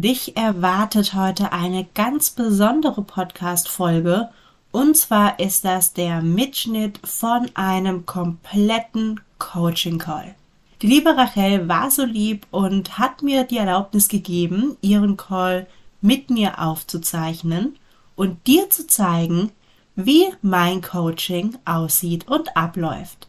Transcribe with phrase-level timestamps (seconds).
[0.00, 4.28] Dich erwartet heute eine ganz besondere Podcast-Folge.
[4.70, 10.36] Und zwar ist das der Mitschnitt von einem kompletten Coaching-Call.
[10.82, 15.66] Die liebe Rachel war so lieb und hat mir die Erlaubnis gegeben, ihren Call
[16.00, 17.76] mit mir aufzuzeichnen
[18.14, 19.50] und dir zu zeigen,
[19.96, 23.26] wie mein Coaching aussieht und abläuft.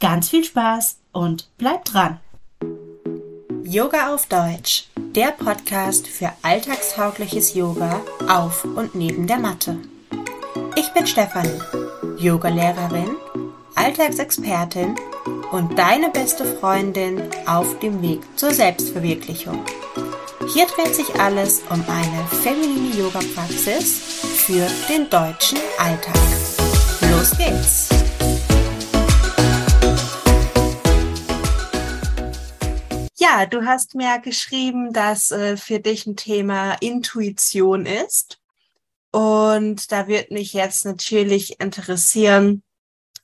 [0.00, 2.18] Ganz viel Spaß und bleib dran!
[3.70, 9.76] Yoga auf Deutsch, der Podcast für alltagstaugliches Yoga auf und neben der Matte.
[10.74, 11.60] Ich bin Stefanie,
[12.16, 13.14] Yogalehrerin,
[13.74, 14.96] Alltagsexpertin
[15.52, 19.62] und deine beste Freundin auf dem Weg zur Selbstverwirklichung.
[20.54, 24.00] Hier dreht sich alles um eine feminine Yoga-Praxis
[24.46, 26.16] für den deutschen Alltag.
[27.10, 27.97] Los geht's!
[33.20, 38.40] Ja, du hast mir geschrieben, dass äh, für dich ein Thema Intuition ist.
[39.10, 42.62] Und da wird mich jetzt natürlich interessieren,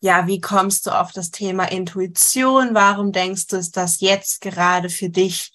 [0.00, 2.74] ja, wie kommst du auf das Thema Intuition?
[2.74, 5.52] Warum denkst du, ist das jetzt gerade für dich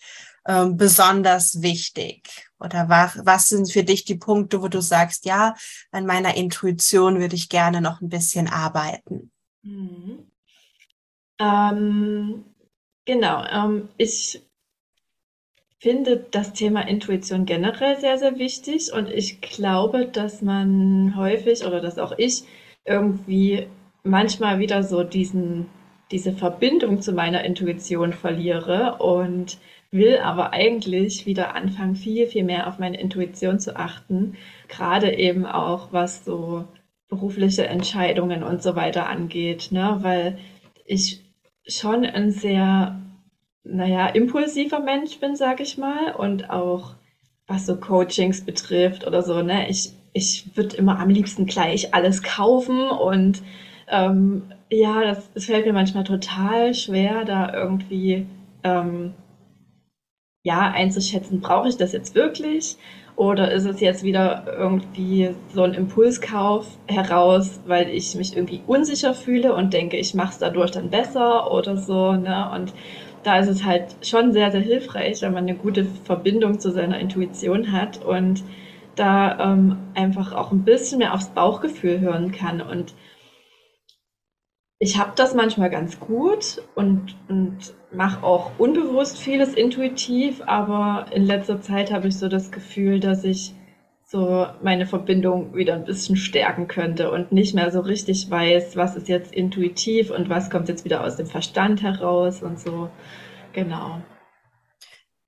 [0.47, 2.49] ähm, besonders wichtig?
[2.61, 5.53] Oder was, was sind für dich die Punkte, wo du sagst, ja,
[5.91, 9.31] an meiner Intuition würde ich gerne noch ein bisschen arbeiten?
[9.63, 10.31] Mhm.
[11.39, 12.48] Ähm,
[13.09, 14.39] Genau, ähm, ich
[15.79, 21.81] finde das Thema Intuition generell sehr, sehr wichtig und ich glaube, dass man häufig oder
[21.81, 22.43] dass auch ich
[22.85, 23.65] irgendwie
[24.03, 25.65] manchmal wieder so diesen,
[26.11, 29.57] diese Verbindung zu meiner Intuition verliere und
[29.89, 34.37] will aber eigentlich wieder anfangen, viel, viel mehr auf meine Intuition zu achten,
[34.67, 36.65] gerade eben auch was so
[37.07, 39.97] berufliche Entscheidungen und so weiter angeht, ne?
[40.01, 40.37] weil
[40.85, 41.23] ich
[41.69, 42.99] schon ein sehr,
[43.63, 46.13] naja, impulsiver Mensch bin, sag ich mal.
[46.15, 46.95] Und auch
[47.47, 49.69] was so Coachings betrifft oder so, ne?
[49.69, 53.41] Ich, ich würde immer am liebsten gleich alles kaufen und
[53.89, 58.25] ähm, ja, das, das fällt mir manchmal total schwer, da irgendwie
[58.63, 59.13] ähm,
[60.43, 62.77] ja einzuschätzen, brauche ich das jetzt wirklich?
[63.19, 69.13] Oder ist es jetzt wieder irgendwie so ein Impulskauf heraus, weil ich mich irgendwie unsicher
[69.13, 72.13] fühle und denke, ich mache es dadurch dann besser oder so.
[72.13, 72.49] Ne?
[72.55, 72.71] Und
[73.23, 76.97] da ist es halt schon sehr, sehr hilfreich, wenn man eine gute Verbindung zu seiner
[76.97, 78.41] Intuition hat und
[78.95, 82.61] da ähm, einfach auch ein bisschen mehr aufs Bauchgefühl hören kann.
[82.61, 82.93] Und
[84.79, 91.25] ich habe das manchmal ganz gut und, und mache auch unbewusst vieles intuitiv, aber in
[91.25, 93.53] letzter Zeit habe ich so das Gefühl, dass ich
[94.05, 98.95] so meine Verbindung wieder ein bisschen stärken könnte und nicht mehr so richtig weiß, was
[98.95, 102.89] ist jetzt intuitiv und was kommt jetzt wieder aus dem Verstand heraus und so.
[103.53, 104.01] Genau.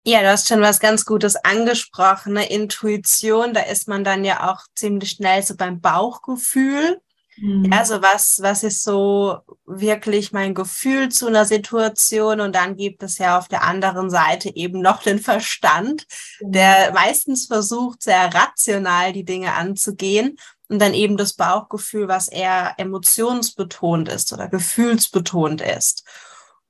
[0.03, 2.33] Ja, du hast schon was ganz Gutes angesprochen.
[2.33, 2.49] Ne?
[2.49, 7.01] Intuition, da ist man dann ja auch ziemlich schnell so beim Bauchgefühl.
[7.37, 7.71] Mhm.
[7.71, 12.41] Also was, was ist so wirklich mein Gefühl zu einer Situation?
[12.41, 16.05] Und dann gibt es ja auf der anderen Seite eben noch den Verstand,
[16.39, 16.51] mhm.
[16.51, 20.37] der meistens versucht, sehr rational die Dinge anzugehen.
[20.67, 26.05] Und dann eben das Bauchgefühl, was eher emotionsbetont ist oder gefühlsbetont ist.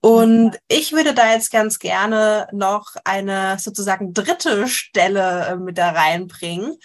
[0.02, 5.92] Und ich würde da jetzt ganz gerne noch eine sozusagen dritte Stelle äh, mit da
[5.92, 6.78] reinbringen.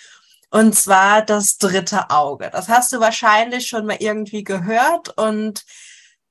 [0.56, 2.48] Und zwar das dritte Auge.
[2.50, 5.14] Das hast du wahrscheinlich schon mal irgendwie gehört.
[5.18, 5.66] Und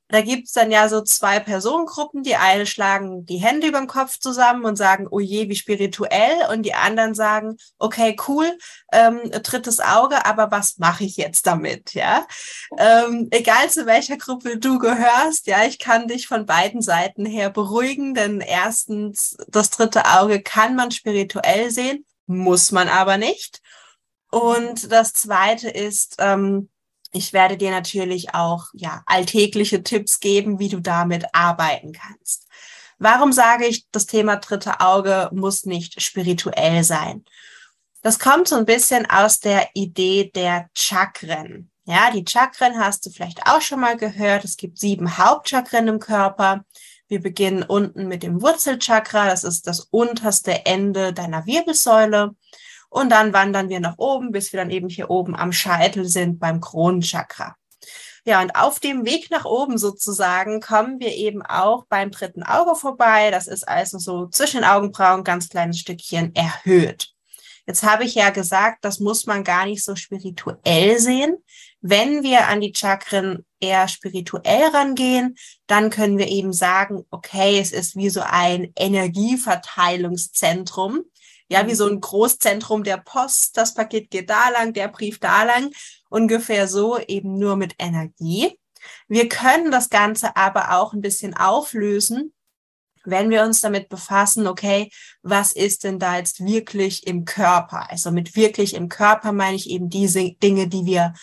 [0.07, 2.23] da gibt's dann ja so zwei Personengruppen.
[2.23, 6.47] Die eine schlagen die Hände über den Kopf zusammen und sagen, oh je, wie spirituell.
[6.51, 8.51] Und die anderen sagen, okay, cool,
[8.91, 11.93] ähm, drittes Auge, aber was mache ich jetzt damit?
[11.93, 12.25] Ja,
[12.79, 17.51] ähm, egal zu welcher Gruppe du gehörst, ja, ich kann dich von beiden Seiten her
[17.51, 23.61] beruhigen, denn erstens, das dritte Auge kann man spirituell sehen, muss man aber nicht.
[24.35, 26.67] Und das zweite ist, ähm,
[27.13, 32.45] ich werde dir natürlich auch ja alltägliche Tipps geben, wie du damit arbeiten kannst.
[32.97, 37.23] Warum sage ich, das Thema dritte Auge muss nicht spirituell sein?
[38.01, 41.71] Das kommt so ein bisschen aus der Idee der Chakren.
[41.85, 44.43] Ja, die Chakren hast du vielleicht auch schon mal gehört.
[44.43, 46.65] Es gibt sieben Hauptchakren im Körper.
[47.07, 49.27] Wir beginnen unten mit dem Wurzelchakra.
[49.29, 52.35] Das ist das unterste Ende deiner Wirbelsäule.
[52.95, 56.39] Und dann wandern wir nach oben, bis wir dann eben hier oben am Scheitel sind
[56.39, 57.57] beim Kronenchakra.
[58.23, 62.73] Ja, und auf dem Weg nach oben sozusagen kommen wir eben auch beim dritten Auge
[62.73, 63.31] vorbei.
[63.31, 67.09] Das ist also so zwischen den Augenbrauen ganz kleines Stückchen erhöht.
[67.67, 71.35] Jetzt habe ich ja gesagt, das muss man gar nicht so spirituell sehen.
[71.81, 75.35] Wenn wir an die Chakren eher spirituell rangehen,
[75.67, 81.03] dann können wir eben sagen, okay, es ist wie so ein Energieverteilungszentrum
[81.49, 81.75] Ja, wie mhm.
[81.75, 83.57] so ein Großzentrum der Post.
[83.57, 85.71] Das Paket geht da lang, der Brief da lang.
[86.09, 88.59] Ungefähr so, eben nur mit Energie.
[89.07, 92.33] Wir können das Ganze aber auch ein bisschen auflösen,
[93.05, 94.89] wenn wir uns damit befassen, okay,
[95.21, 97.89] was ist denn da jetzt wirklich im Körper?
[97.89, 101.13] Also mit wirklich im Körper meine ich eben diese Dinge, die wir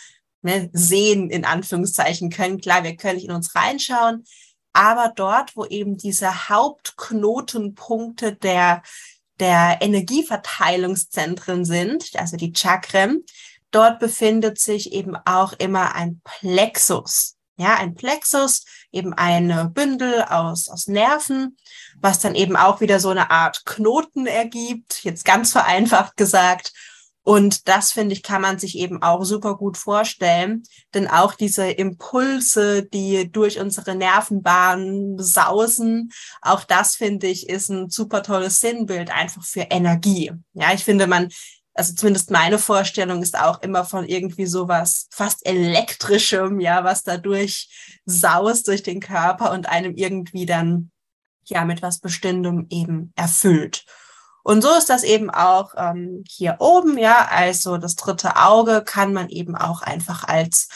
[0.42, 2.60] ne, sehen, in Anführungszeichen können.
[2.60, 4.24] Klar, wir können nicht in uns reinschauen,
[4.72, 8.82] aber dort, wo eben diese Hauptknotenpunkte der,
[9.40, 13.24] der Energieverteilungszentren sind, also die Chakren,
[13.70, 17.36] dort befindet sich eben auch immer ein Plexus.
[17.56, 21.56] Ja, ein Plexus, eben ein Bündel aus, aus Nerven,
[22.00, 26.72] was dann eben auch wieder so eine Art Knoten ergibt, jetzt ganz vereinfacht gesagt.
[27.24, 30.64] Und das, finde ich, kann man sich eben auch super gut vorstellen.
[30.92, 36.10] Denn auch diese Impulse, die durch unsere Nervenbahnen sausen,
[36.40, 40.32] auch das, finde ich, ist ein super tolles Sinnbild einfach für Energie.
[40.54, 41.28] Ja, ich finde, man,
[41.74, 48.00] also zumindest meine Vorstellung ist auch immer von irgendwie sowas fast elektrischem, ja, was dadurch
[48.04, 50.90] saust durch den Körper und einem irgendwie dann,
[51.44, 53.84] ja, mit was Bestimmtem eben erfüllt.
[54.42, 59.12] Und so ist das eben auch ähm, hier oben, ja, also das dritte Auge kann
[59.12, 60.68] man eben auch einfach als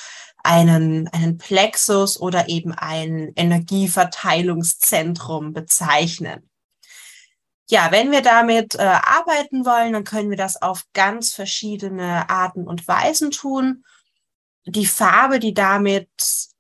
[0.45, 6.49] einen, einen Plexus oder eben ein Energieverteilungszentrum bezeichnen.
[7.69, 12.69] Ja, wenn wir damit äh, arbeiten wollen, dann können wir das auf ganz verschiedene Arten
[12.69, 13.85] und Weisen tun.
[14.67, 16.09] Die Farbe, die damit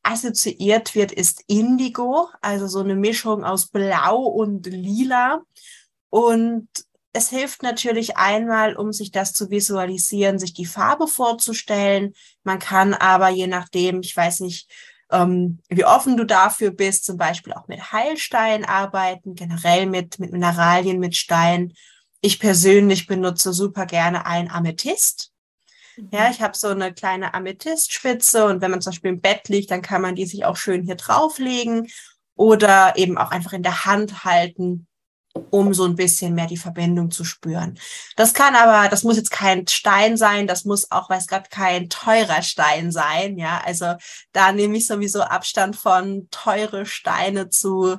[0.03, 5.43] assoziiert wird, ist Indigo, also so eine Mischung aus Blau und Lila.
[6.11, 6.69] Und
[7.17, 12.15] es hilft natürlich einmal, um sich das zu visualisieren, sich die Farbe vorzustellen.
[12.45, 14.71] Man kann aber je nachdem, ich weiß nicht,
[15.11, 20.33] ähm, wie offen du dafür bist, zum Beispiel auch mit Heilstein arbeiten, generell mit, mit
[20.33, 21.73] Mineralien, mit Stein.
[22.21, 25.33] Ich persönlich benutze super gerne ein Amethyst.
[26.11, 26.33] Ja, mhm.
[26.33, 29.81] ich habe so eine kleine Amethystspitze und wenn man zum Beispiel im Bett liegt, dann
[29.81, 31.89] kann man die sich auch schön hier drauflegen
[32.35, 34.87] oder eben auch einfach in der Hand halten
[35.51, 37.79] um so ein bisschen mehr die Verbindung zu spüren.
[38.17, 41.89] Das kann aber, das muss jetzt kein Stein sein, das muss auch, weiß Gott, kein
[41.89, 43.63] teurer Stein sein, ja.
[43.65, 43.95] Also
[44.33, 47.97] da nehme ich sowieso Abstand von teure Steine zu,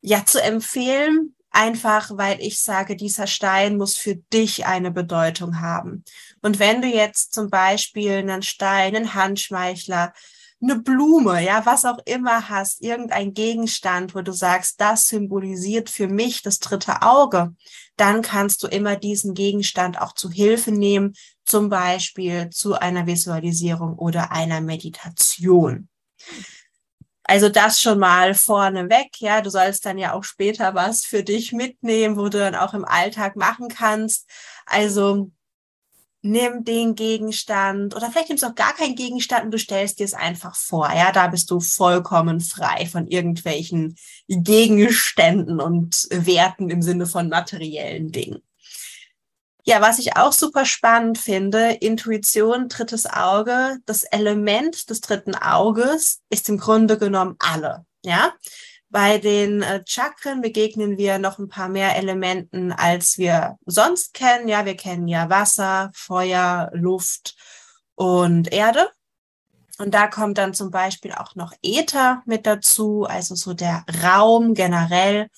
[0.00, 1.34] ja, zu empfehlen.
[1.52, 6.04] Einfach, weil ich sage, dieser Stein muss für dich eine Bedeutung haben.
[6.42, 10.12] Und wenn du jetzt zum Beispiel einen Stein, einen Handschmeichler,
[10.62, 16.06] eine Blume, ja, was auch immer hast, irgendein Gegenstand, wo du sagst, das symbolisiert für
[16.06, 17.54] mich das dritte Auge,
[17.96, 21.14] dann kannst du immer diesen Gegenstand auch zu Hilfe nehmen,
[21.44, 25.88] zum Beispiel zu einer Visualisierung oder einer Meditation.
[27.24, 31.52] Also das schon mal vorneweg, ja, du sollst dann ja auch später was für dich
[31.52, 34.28] mitnehmen, wo du dann auch im Alltag machen kannst.
[34.66, 35.30] Also
[36.22, 40.04] nimm den Gegenstand oder vielleicht nimmst du auch gar keinen Gegenstand und du stellst dir
[40.04, 40.90] es einfach vor.
[40.92, 43.96] Ja, da bist du vollkommen frei von irgendwelchen
[44.28, 48.42] Gegenständen und Werten im Sinne von materiellen Dingen.
[49.64, 56.20] Ja, was ich auch super spannend finde, Intuition, drittes Auge, das Element des dritten Auges
[56.30, 57.84] ist im Grunde genommen alle.
[58.02, 58.32] Ja,
[58.90, 64.48] bei den äh, Chakren begegnen wir noch ein paar mehr Elementen, als wir sonst kennen.
[64.48, 67.36] Ja, wir kennen ja Wasser, Feuer, Luft
[67.94, 68.90] und Erde.
[69.78, 74.54] Und da kommt dann zum Beispiel auch noch Äther mit dazu, also so der Raum
[74.54, 75.28] generell.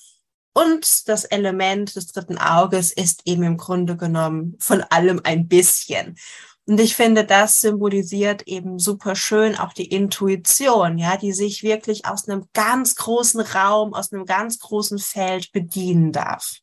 [0.55, 6.17] Und das Element des dritten Auges ist eben im Grunde genommen von allem ein bisschen.
[6.67, 12.07] Und ich finde, das symbolisiert eben super schön auch die Intuition, ja, die sich wirklich
[12.07, 16.59] aus einem ganz großen Raum, aus einem ganz großen Feld bedienen darf.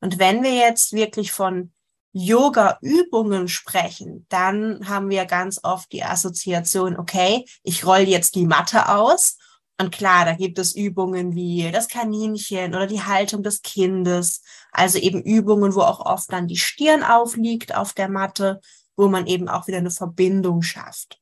[0.00, 1.72] Und wenn wir jetzt wirklich von
[2.12, 8.88] Yoga-Übungen sprechen, dann haben wir ganz oft die Assoziation, okay, ich roll jetzt die Matte
[8.88, 9.36] aus.
[9.78, 14.42] Und klar, da gibt es Übungen wie das Kaninchen oder die Haltung des Kindes.
[14.72, 18.60] Also eben Übungen, wo auch oft dann die Stirn aufliegt auf der Matte
[18.96, 21.20] wo man eben auch wieder eine Verbindung schafft.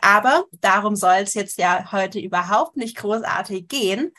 [0.00, 4.12] Aber darum soll es jetzt ja heute überhaupt nicht großartig gehen,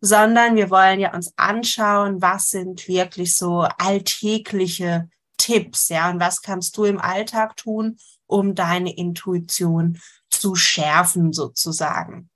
[0.00, 6.42] sondern wir wollen ja uns anschauen, was sind wirklich so alltägliche Tipps, ja, und was
[6.42, 12.30] kannst du im Alltag tun, um deine Intuition zu schärfen sozusagen.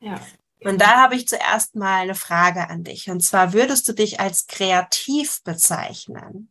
[0.00, 0.20] Ja.
[0.62, 3.08] Und da habe ich zuerst mal eine Frage an dich.
[3.08, 6.50] Und zwar würdest du dich als kreativ bezeichnen?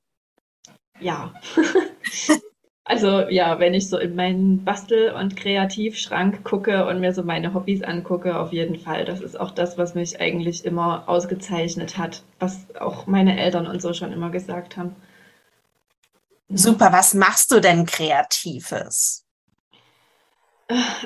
[1.00, 1.34] Ja.
[2.90, 7.54] Also ja, wenn ich so in meinen Bastel- und Kreativschrank gucke und mir so meine
[7.54, 9.06] Hobbys angucke, auf jeden Fall.
[9.06, 13.80] Das ist auch das, was mich eigentlich immer ausgezeichnet hat, was auch meine Eltern und
[13.80, 14.96] so schon immer gesagt haben.
[16.50, 19.24] Super, was machst du denn Kreatives?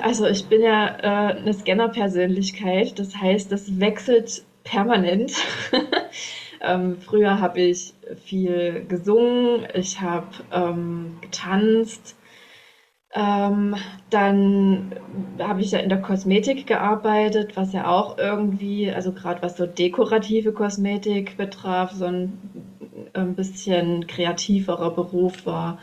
[0.00, 5.32] Also ich bin ja äh, eine Scanner-Persönlichkeit, das heißt, das wechselt permanent.
[6.66, 7.94] ähm, früher habe ich
[8.24, 12.16] viel gesungen, ich habe ähm, getanzt,
[13.14, 13.76] ähm,
[14.10, 14.92] dann
[15.38, 19.66] habe ich ja in der Kosmetik gearbeitet, was ja auch irgendwie, also gerade was so
[19.66, 22.38] dekorative Kosmetik betraf, so ein,
[23.12, 25.78] ein bisschen kreativerer Beruf war.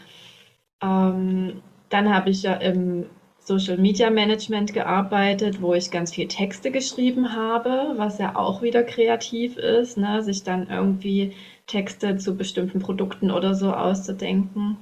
[0.82, 3.06] Ähm, dann habe ich ja im
[3.44, 8.84] Social Media Management gearbeitet, wo ich ganz viel Texte geschrieben habe, was ja auch wieder
[8.84, 10.22] kreativ ist, ne?
[10.22, 11.34] sich dann irgendwie
[11.66, 14.78] Texte zu bestimmten Produkten oder so auszudenken.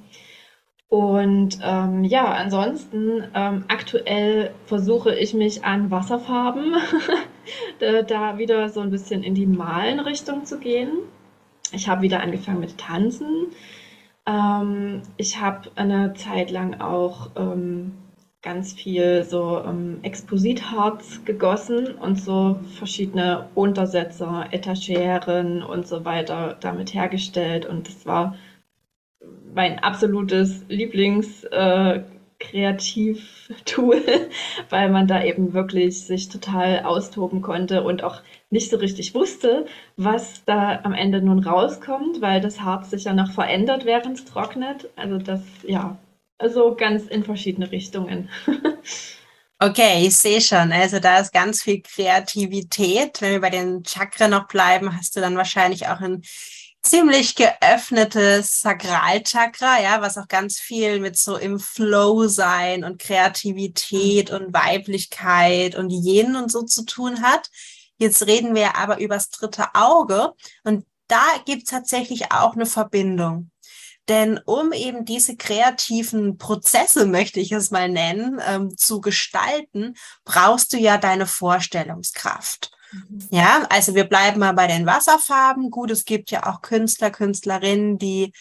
[0.88, 6.74] Und ähm, ja, ansonsten ähm, aktuell versuche ich mich an Wasserfarben
[8.08, 10.90] da wieder so ein bisschen in die Malen-Richtung zu gehen.
[11.72, 13.46] Ich habe wieder angefangen mit Tanzen.
[14.26, 17.92] Ähm, ich habe eine Zeit lang auch ähm,
[18.42, 26.94] ganz viel so ähm, Expositharz gegossen und so verschiedene Untersetzer, Etageren und so weiter damit
[26.94, 27.66] hergestellt.
[27.66, 28.36] Und das war
[29.54, 32.02] mein absolutes Lieblings äh,
[32.38, 34.02] Kreativtool,
[34.70, 39.66] weil man da eben wirklich sich total austoben konnte und auch nicht so richtig wusste,
[39.98, 44.24] was da am Ende nun rauskommt, weil das Harz sich ja noch verändert, während es
[44.24, 44.88] trocknet.
[44.96, 45.98] Also das, ja,
[46.40, 48.28] also ganz in verschiedene Richtungen.
[49.62, 50.72] Okay, ich sehe schon.
[50.72, 53.20] Also da ist ganz viel Kreativität.
[53.20, 56.22] Wenn wir bei den Chakren noch bleiben, hast du dann wahrscheinlich auch ein
[56.82, 64.30] ziemlich geöffnetes Sakralchakra, ja, was auch ganz viel mit so im Flow sein und Kreativität
[64.30, 67.50] und Weiblichkeit und Yin und so zu tun hat.
[67.98, 70.32] Jetzt reden wir aber übers dritte Auge
[70.64, 73.50] und da gibt es tatsächlich auch eine Verbindung.
[74.08, 80.72] Denn um eben diese kreativen Prozesse, möchte ich es mal nennen, ähm, zu gestalten, brauchst
[80.72, 82.72] du ja deine Vorstellungskraft.
[82.92, 83.28] Mhm.
[83.30, 85.70] Ja, also wir bleiben mal bei den Wasserfarben.
[85.70, 88.32] Gut, es gibt ja auch Künstler, Künstlerinnen, die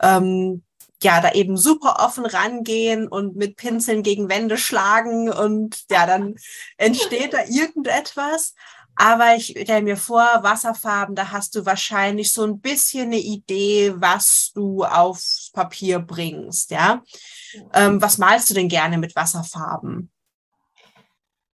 [0.00, 0.62] ähm,
[1.02, 6.36] ja da eben super offen rangehen und mit Pinseln gegen Wände schlagen und ja, dann
[6.76, 8.54] entsteht da irgendetwas.
[9.00, 13.94] Aber ich stelle mir vor, Wasserfarben, da hast du wahrscheinlich so ein bisschen eine Idee,
[13.94, 17.04] was du aufs Papier bringst, ja.
[17.74, 20.10] Ähm, was malst du denn gerne mit Wasserfarben?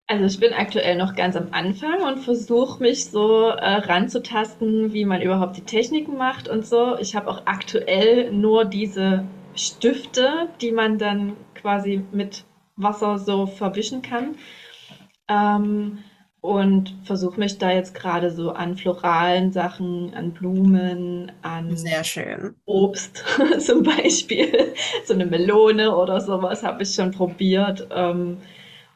[0.06, 5.04] Also ich bin aktuell noch ganz am Anfang und versuche mich so äh, ranzutasten, wie
[5.04, 6.96] man überhaupt die Techniken macht und so.
[6.98, 12.44] Ich habe auch aktuell nur diese Stifte, die man dann quasi mit
[12.76, 14.36] Wasser so verwischen kann.
[15.26, 16.04] Ähm,
[16.42, 22.56] und versuche mich da jetzt gerade so an floralen Sachen, an Blumen, an Sehr schön.
[22.66, 23.24] Obst
[23.60, 24.74] zum Beispiel.
[25.04, 27.86] So eine Melone oder sowas habe ich schon probiert.
[27.94, 28.38] Ähm,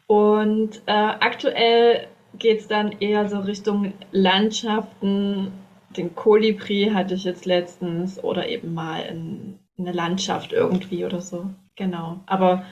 [0.08, 5.52] und äh, aktuell geht es dann eher so Richtung Landschaften.
[5.96, 11.20] Den Kolibri hatte ich jetzt letztens oder eben mal in, in eine Landschaft irgendwie oder
[11.20, 11.46] so.
[11.76, 12.18] Genau.
[12.26, 12.64] Aber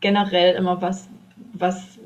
[0.00, 1.10] generell immer was,
[1.52, 1.98] was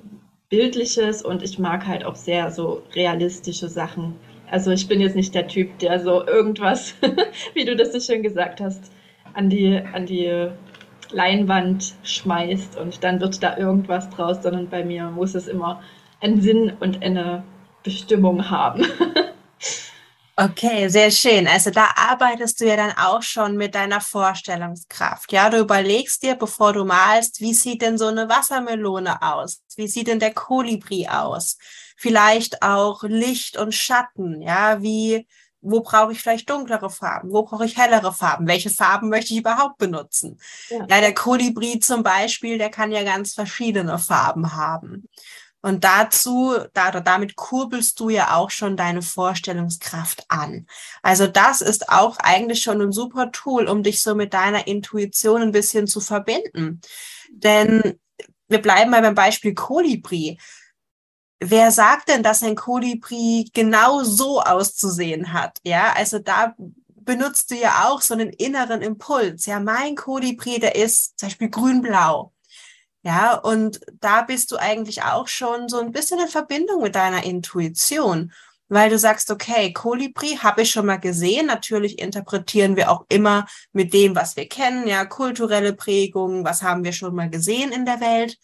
[0.51, 4.17] Bildliches und ich mag halt auch sehr so realistische Sachen.
[4.51, 6.95] Also ich bin jetzt nicht der Typ, der so irgendwas,
[7.55, 8.91] wie du das so schön gesagt hast,
[9.35, 10.49] an die, an die
[11.11, 15.83] Leinwand schmeißt und dann wird da irgendwas draus, sondern bei mir muss es immer
[16.21, 17.45] einen Sinn und eine
[17.83, 18.87] Bestimmung haben.
[20.41, 21.49] Okay, sehr schön.
[21.49, 25.33] Also da arbeitest du ja dann auch schon mit deiner Vorstellungskraft.
[25.33, 29.65] Ja, du überlegst dir, bevor du malst, wie sieht denn so eine Wassermelone aus?
[29.75, 31.59] Wie sieht denn der Kolibri aus?
[31.97, 34.41] Vielleicht auch Licht und Schatten.
[34.41, 35.27] Ja, wie,
[35.61, 37.33] wo brauche ich vielleicht dunklere Farben?
[37.33, 38.47] Wo brauche ich hellere Farben?
[38.47, 40.39] Welche Farben möchte ich überhaupt benutzen?
[40.71, 45.09] Ja, ja der Kolibri zum Beispiel, der kann ja ganz verschiedene Farben haben.
[45.61, 50.67] Und dazu, da, damit kurbelst du ja auch schon deine Vorstellungskraft an.
[51.03, 55.43] Also das ist auch eigentlich schon ein super Tool, um dich so mit deiner Intuition
[55.43, 56.81] ein bisschen zu verbinden.
[57.31, 57.99] Denn
[58.49, 60.39] wir bleiben mal beim Beispiel Kolibri.
[61.41, 65.59] Wer sagt denn, dass ein Kolibri genau so auszusehen hat?
[65.65, 66.55] Ja, also da
[67.09, 69.47] benutzt du ja auch so einen inneren Impuls.
[69.47, 72.33] Ja, mein Kolibri, der ist zum Beispiel grün-blau.
[73.03, 77.25] Ja, und da bist du eigentlich auch schon so ein bisschen in Verbindung mit deiner
[77.25, 78.33] Intuition,
[78.69, 81.47] weil du sagst, okay, Kolibri habe ich schon mal gesehen.
[81.47, 86.85] Natürlich interpretieren wir auch immer mit dem, was wir kennen, ja, kulturelle Prägungen, was haben
[86.85, 88.37] wir schon mal gesehen in der Welt,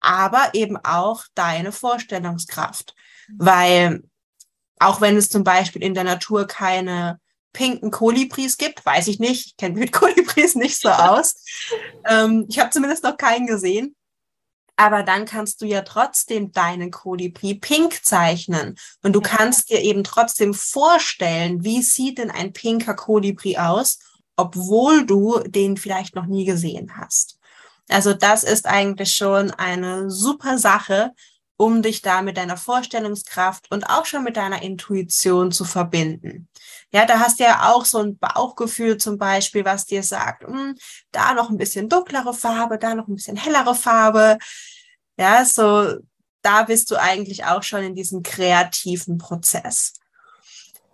[0.00, 2.94] aber eben auch deine Vorstellungskraft,
[3.38, 4.02] weil
[4.78, 7.20] auch wenn es zum Beispiel in der Natur keine
[7.52, 8.84] pinken Kolibris gibt.
[8.84, 9.46] Weiß ich nicht.
[9.46, 11.44] Ich kenne mich mit Kolibris nicht so aus.
[12.08, 13.94] ähm, ich habe zumindest noch keinen gesehen.
[14.76, 18.76] Aber dann kannst du ja trotzdem deinen Kolibri pink zeichnen.
[19.02, 23.98] Und du kannst dir eben trotzdem vorstellen, wie sieht denn ein pinker Kolibri aus,
[24.36, 27.38] obwohl du den vielleicht noch nie gesehen hast.
[27.88, 31.12] Also das ist eigentlich schon eine super Sache,
[31.62, 36.48] um dich da mit deiner Vorstellungskraft und auch schon mit deiner Intuition zu verbinden.
[36.90, 40.74] Ja, da hast du ja auch so ein Bauchgefühl zum Beispiel, was dir sagt, hm,
[41.12, 44.38] da noch ein bisschen dunklere Farbe, da noch ein bisschen hellere Farbe.
[45.16, 45.98] Ja, so
[46.42, 49.92] da bist du eigentlich auch schon in diesem kreativen Prozess.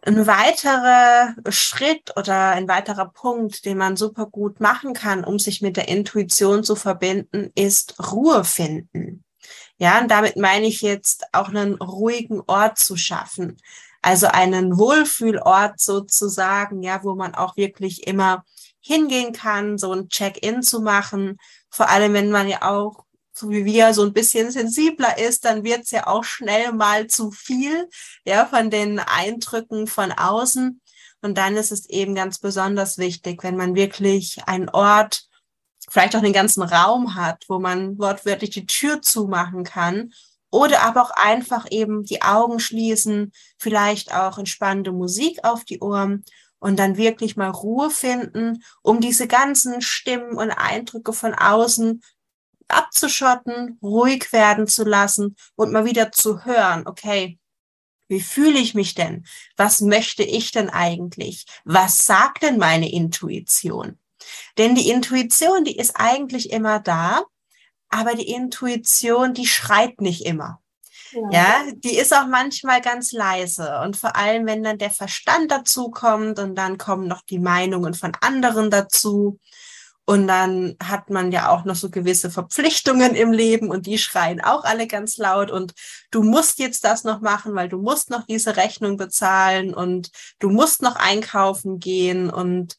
[0.03, 5.63] Ein weiterer Schritt oder ein weiterer Punkt, den man super gut machen kann, um sich
[5.63, 9.25] mit der Intuition zu verbinden, ist Ruhe finden.
[9.79, 13.59] Ja, und damit meine ich jetzt auch einen ruhigen Ort zu schaffen.
[14.03, 18.45] Also einen Wohlfühlort sozusagen, ja, wo man auch wirklich immer
[18.81, 21.39] hingehen kann, so ein Check-in zu machen.
[21.71, 25.63] Vor allem, wenn man ja auch, so wie wir, so ein bisschen sensibler ist, dann
[25.63, 27.89] wird es ja auch schnell mal zu viel,
[28.25, 30.81] ja, von den Eindrücken von außen.
[31.21, 35.28] Und dann ist es eben ganz besonders wichtig, wenn man wirklich einen Ort
[35.89, 40.13] vielleicht auch den ganzen Raum hat, wo man wortwörtlich die Tür zumachen kann
[40.51, 46.25] oder aber auch einfach eben die Augen schließen, vielleicht auch entspannende Musik auf die Ohren
[46.59, 52.03] und dann wirklich mal Ruhe finden, um diese ganzen Stimmen und Eindrücke von außen
[52.69, 57.39] abzuschotten, ruhig werden zu lassen und mal wieder zu hören, okay,
[58.09, 59.27] wie fühle ich mich denn?
[59.57, 61.45] Was möchte ich denn eigentlich?
[61.65, 63.99] Was sagt denn meine Intuition?
[64.57, 67.23] Denn die Intuition, die ist eigentlich immer da,
[67.89, 70.61] aber die Intuition, die schreit nicht immer.
[71.13, 71.31] Ja.
[71.31, 71.73] ja.
[71.75, 73.81] die ist auch manchmal ganz leise.
[73.83, 77.95] Und vor allem, wenn dann der Verstand dazu kommt und dann kommen noch die Meinungen
[77.95, 79.39] von anderen dazu.
[80.05, 84.41] Und dann hat man ja auch noch so gewisse Verpflichtungen im Leben und die schreien
[84.41, 85.75] auch alle ganz laut und
[86.11, 90.49] du musst jetzt das noch machen, weil du musst noch diese Rechnung bezahlen und du
[90.49, 92.75] musst noch einkaufen gehen und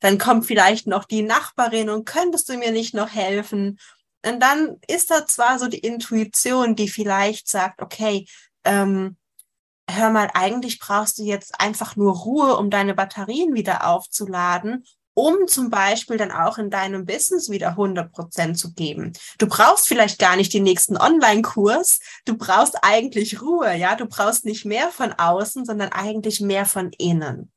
[0.00, 3.78] dann kommt vielleicht noch die Nachbarin und könntest du mir nicht noch helfen?
[4.24, 8.26] Und dann ist da zwar so die Intuition, die vielleicht sagt, okay,
[8.64, 9.16] ähm,
[9.88, 15.46] hör mal, eigentlich brauchst du jetzt einfach nur Ruhe, um deine Batterien wieder aufzuladen, um
[15.46, 19.12] zum Beispiel dann auch in deinem Business wieder 100 Prozent zu geben.
[19.38, 22.00] Du brauchst vielleicht gar nicht den nächsten Online-Kurs.
[22.26, 23.94] Du brauchst eigentlich Ruhe, ja.
[23.94, 27.50] Du brauchst nicht mehr von außen, sondern eigentlich mehr von innen.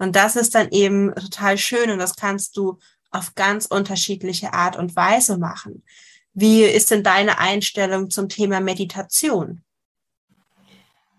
[0.00, 2.78] Und das ist dann eben total schön und das kannst du
[3.10, 5.84] auf ganz unterschiedliche Art und Weise machen.
[6.32, 9.60] Wie ist denn deine Einstellung zum Thema Meditation?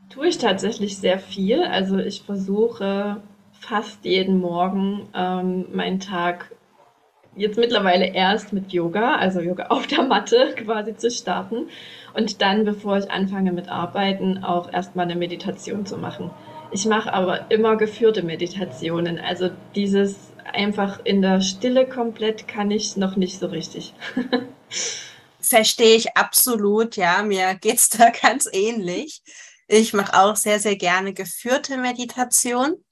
[0.10, 1.64] Tue ich tatsächlich sehr viel.
[1.64, 3.22] Also ich versuche
[3.60, 6.52] fast jeden Morgen ähm, meinen Tag
[7.36, 11.68] jetzt mittlerweile erst mit Yoga, also Yoga auf der Matte quasi zu starten
[12.16, 16.32] und dann, bevor ich anfange mit Arbeiten, auch erstmal eine Meditation zu machen.
[16.74, 19.20] Ich mache aber immer geführte Meditationen.
[19.20, 20.16] Also dieses
[20.54, 23.94] einfach in der Stille komplett kann ich noch nicht so richtig.
[25.42, 27.24] Verstehe ich absolut, ja.
[27.24, 29.22] Mir geht es da ganz ähnlich.
[29.68, 32.84] Ich mache auch sehr, sehr gerne geführte Meditation.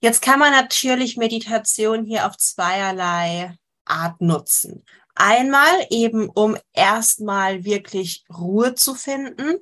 [0.00, 4.84] Jetzt kann man natürlich Meditation hier auf zweierlei Art nutzen.
[5.14, 9.56] Einmal eben, um erstmal wirklich Ruhe zu finden.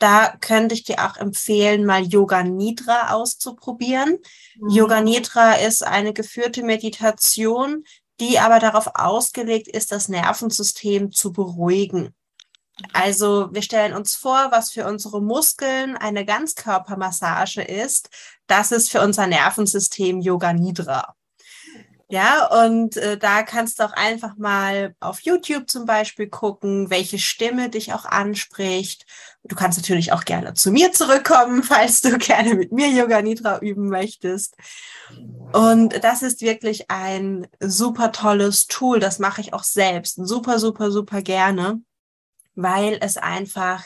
[0.00, 4.18] Da könnte ich dir auch empfehlen, mal Yoga Nidra auszuprobieren.
[4.58, 4.70] Mhm.
[4.70, 7.84] Yoga Nidra ist eine geführte Meditation,
[8.18, 12.14] die aber darauf ausgelegt ist, das Nervensystem zu beruhigen.
[12.94, 18.08] Also wir stellen uns vor, was für unsere Muskeln eine Ganzkörpermassage ist.
[18.46, 21.14] Das ist für unser Nervensystem Yoga Nidra.
[22.12, 27.20] Ja, und äh, da kannst du auch einfach mal auf YouTube zum Beispiel gucken, welche
[27.20, 29.06] Stimme dich auch anspricht.
[29.44, 33.58] Du kannst natürlich auch gerne zu mir zurückkommen, falls du gerne mit mir Yoga Nidra
[33.58, 34.54] üben möchtest.
[35.52, 39.00] Und das ist wirklich ein super tolles Tool.
[39.00, 41.80] Das mache ich auch selbst super, super, super gerne,
[42.54, 43.84] weil es einfach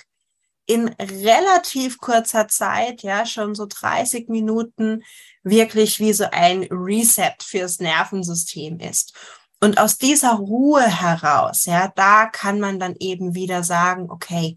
[0.67, 5.03] in relativ kurzer Zeit, ja, schon so 30 Minuten,
[5.43, 9.15] wirklich wie so ein Reset fürs Nervensystem ist.
[9.61, 14.57] Und aus dieser Ruhe heraus, ja, da kann man dann eben wieder sagen, okay,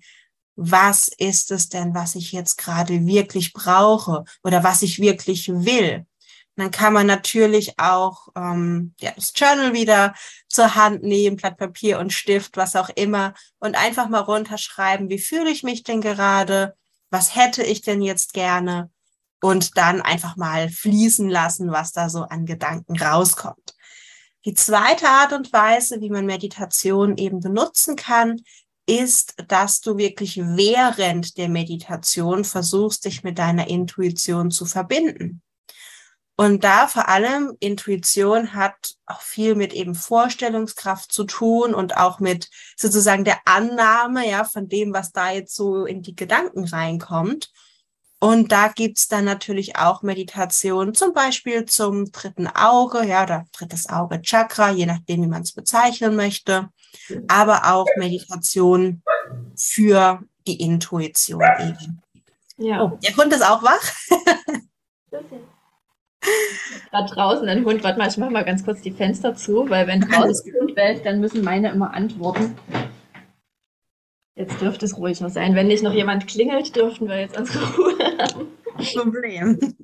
[0.57, 6.05] was ist es denn, was ich jetzt gerade wirklich brauche oder was ich wirklich will?
[6.57, 10.15] dann kann man natürlich auch ähm, ja, das Journal wieder
[10.49, 15.19] zur Hand nehmen, Blatt Papier und Stift, was auch immer, und einfach mal runterschreiben, wie
[15.19, 16.75] fühle ich mich denn gerade,
[17.11, 18.89] was hätte ich denn jetzt gerne
[19.39, 23.75] und dann einfach mal fließen lassen, was da so an Gedanken rauskommt.
[24.45, 28.41] Die zweite Art und Weise, wie man Meditation eben benutzen kann,
[28.87, 35.41] ist, dass du wirklich während der Meditation versuchst, dich mit deiner Intuition zu verbinden.
[36.39, 42.19] Und da vor allem Intuition hat auch viel mit eben Vorstellungskraft zu tun und auch
[42.19, 47.51] mit sozusagen der Annahme, ja, von dem, was da jetzt so in die Gedanken reinkommt.
[48.19, 53.89] Und da gibt's dann natürlich auch Meditation, zum Beispiel zum dritten Auge, ja, oder drittes
[53.89, 56.69] Auge Chakra, je nachdem, wie man es bezeichnen möchte.
[57.27, 59.01] Aber auch Meditation
[59.55, 62.01] für die Intuition eben.
[62.57, 62.83] Ja.
[62.83, 63.93] Oh, der Hund ist auch wach.
[66.91, 69.87] Da draußen ein Hund, warte mal, ich mache mal ganz kurz die Fenster zu, weil
[69.87, 72.55] wenn draußen ein Hund bellt, dann müssen meine immer antworten.
[74.35, 75.55] Jetzt dürfte es ruhiger sein.
[75.55, 78.47] Wenn nicht noch jemand klingelt, dürften wir jetzt unsere Ruhe haben.
[78.93, 79.75] Problem.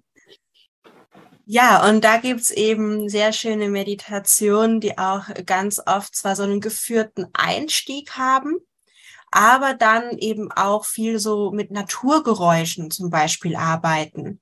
[1.45, 6.62] Ja, und da gibt's eben sehr schöne Meditationen, die auch ganz oft zwar so einen
[6.62, 8.60] geführten Einstieg haben,
[9.32, 14.41] aber dann eben auch viel so mit Naturgeräuschen zum Beispiel arbeiten.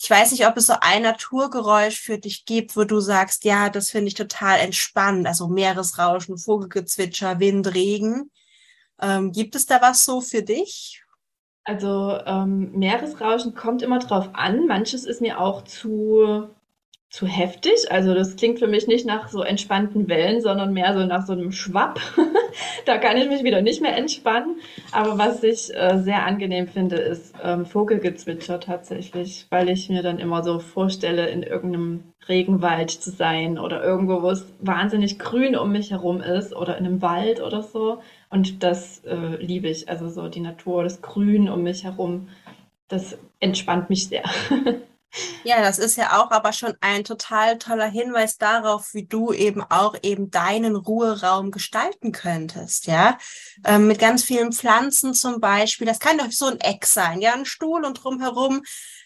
[0.00, 3.70] Ich weiß nicht, ob es so ein Naturgeräusch für dich gibt, wo du sagst, ja,
[3.70, 5.26] das finde ich total entspannend.
[5.28, 8.30] Also Meeresrauschen, Vogelgezwitscher, Wind, Regen.
[9.00, 11.03] Ähm, gibt es da was so für dich?
[11.64, 14.66] Also ähm, Meeresrauschen kommt immer drauf an.
[14.66, 16.48] Manches ist mir auch zu
[17.14, 17.92] zu heftig.
[17.92, 21.32] Also das klingt für mich nicht nach so entspannten Wellen, sondern mehr so nach so
[21.32, 22.00] einem Schwapp.
[22.86, 24.56] da kann ich mich wieder nicht mehr entspannen.
[24.90, 30.18] Aber was ich äh, sehr angenehm finde, ist ähm, Vogelgezwitscher tatsächlich, weil ich mir dann
[30.18, 35.70] immer so vorstelle, in irgendeinem Regenwald zu sein oder irgendwo, wo es wahnsinnig grün um
[35.70, 38.00] mich herum ist oder in einem Wald oder so.
[38.34, 39.88] Und das äh, liebe ich.
[39.88, 42.28] Also so die Natur, das Grün um mich herum,
[42.88, 44.24] das entspannt mich sehr.
[45.44, 49.62] Ja, das ist ja auch aber schon ein total toller Hinweis darauf, wie du eben
[49.62, 53.16] auch eben deinen Ruheraum gestalten könntest, ja.
[53.64, 55.86] Ähm, mit ganz vielen Pflanzen zum Beispiel.
[55.86, 58.62] Das kann doch so ein Eck sein, ja, ein Stuhl und drumherum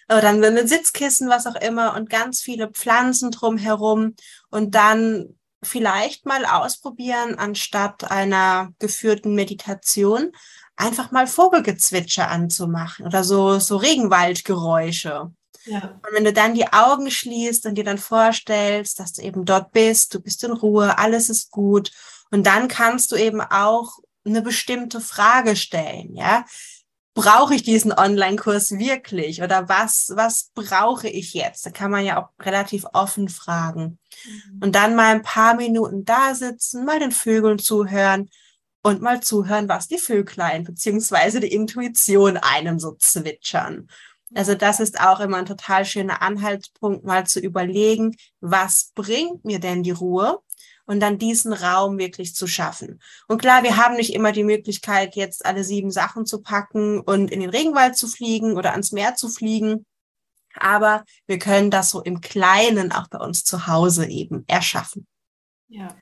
[0.09, 4.15] oder dann ein Sitzkissen, was auch immer und ganz viele Pflanzen drumherum
[4.49, 10.33] und dann vielleicht mal ausprobieren, anstatt einer geführten Meditation,
[10.77, 15.33] einfach mal Vogelgezwitscher anzumachen oder so, so Regenwaldgeräusche.
[15.65, 16.01] Ja.
[16.07, 19.73] Und wenn du dann die Augen schließt und dir dann vorstellst, dass du eben dort
[19.73, 21.91] bist, du bist in Ruhe, alles ist gut.
[22.31, 26.45] Und dann kannst du eben auch eine bestimmte Frage stellen, ja.
[27.19, 29.43] Brauche ich diesen Online-Kurs wirklich?
[29.43, 31.67] Oder was, was brauche ich jetzt?
[31.67, 33.99] Da kann man ja auch relativ offen fragen.
[34.25, 34.61] Mhm.
[34.63, 38.31] Und dann mal ein paar Minuten da sitzen, mal den Vögeln zuhören
[38.83, 43.89] und mal zuhören, was die Vöglein beziehungsweise die Intuition einem so zwitschern.
[44.35, 49.59] Also das ist auch immer ein total schöner Anhaltspunkt, mal zu überlegen, was bringt mir
[49.59, 50.39] denn die Ruhe?
[50.89, 52.99] Und dann diesen Raum wirklich zu schaffen.
[53.29, 57.31] Und klar, wir haben nicht immer die Möglichkeit, jetzt alle sieben Sachen zu packen und
[57.31, 59.85] in den Regenwald zu fliegen oder ans Meer zu fliegen.
[60.55, 65.07] Aber wir können das so im Kleinen auch bei uns zu Hause eben erschaffen.
[65.69, 65.95] Ja.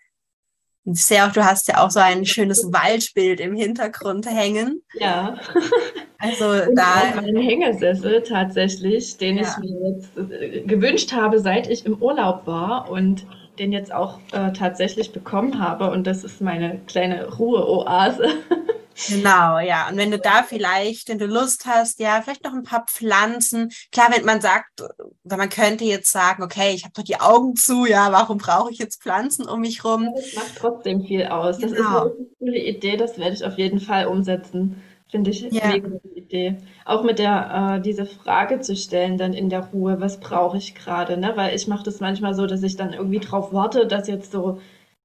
[0.84, 4.82] Und ich sehe auch, du hast ja auch so ein schönes Waldbild im Hintergrund hängen.
[4.94, 5.38] Ja.
[6.18, 7.12] Also Und da.
[7.18, 9.42] Ein Hängesessel tatsächlich, den ja.
[9.42, 13.26] ich mir jetzt äh, gewünscht habe, seit ich im Urlaub war und
[13.58, 15.90] den jetzt auch äh, tatsächlich bekommen habe.
[15.90, 18.28] Und das ist meine kleine Ruheoase.
[19.08, 19.88] Genau, ja.
[19.90, 23.70] Und wenn du da vielleicht, wenn du Lust hast, ja, vielleicht noch ein paar Pflanzen.
[23.92, 24.82] Klar, wenn man sagt,
[25.24, 28.78] man könnte jetzt sagen, okay, ich habe doch die Augen zu, ja, warum brauche ich
[28.78, 30.08] jetzt Pflanzen um mich rum?
[30.14, 31.58] Das macht trotzdem viel aus.
[31.58, 32.06] Das genau.
[32.06, 34.82] ist eine coole Idee, das werde ich auf jeden Fall umsetzen.
[35.08, 35.68] Finde ich ja.
[35.68, 36.56] mega gute Idee.
[36.84, 40.74] Auch mit der, äh, diese Frage zu stellen dann in der Ruhe, was brauche ich
[40.74, 41.32] gerade, ne?
[41.36, 44.60] Weil ich mache das manchmal so, dass ich dann irgendwie drauf warte, dass jetzt so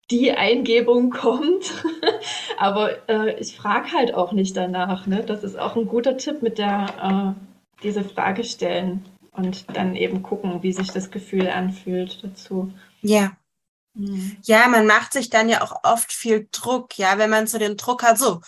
[0.09, 1.71] die Eingebung kommt.
[2.57, 5.05] Aber äh, ich frage halt auch nicht danach.
[5.07, 5.23] Ne?
[5.23, 10.23] Das ist auch ein guter Tipp mit der äh, diese Frage stellen und dann eben
[10.23, 12.71] gucken, wie sich das Gefühl anfühlt dazu.
[13.01, 13.31] Ja.
[13.93, 14.37] Mhm.
[14.43, 17.77] Ja, man macht sich dann ja auch oft viel Druck, ja, wenn man so den
[17.77, 18.41] Druck hat, so,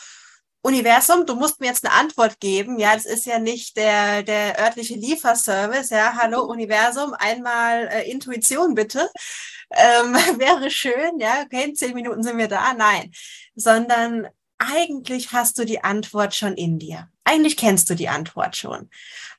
[0.63, 2.79] Universum, du musst mir jetzt eine Antwort geben.
[2.79, 5.89] Ja, das ist ja nicht der, der örtliche Lieferservice.
[5.89, 9.09] Ja, hallo Universum, einmal äh, Intuition bitte.
[9.71, 12.73] Ähm, wäre schön, ja, okay, in zehn Minuten sind wir da.
[12.73, 13.11] Nein,
[13.55, 17.09] sondern eigentlich hast du die Antwort schon in dir.
[17.25, 18.89] Eigentlich kennst du die Antwort schon.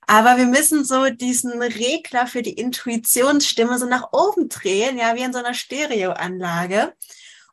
[0.06, 5.22] Aber wir müssen so diesen Regler für die Intuitionsstimme so nach oben drehen, ja, wie
[5.22, 6.92] in so einer Stereoanlage.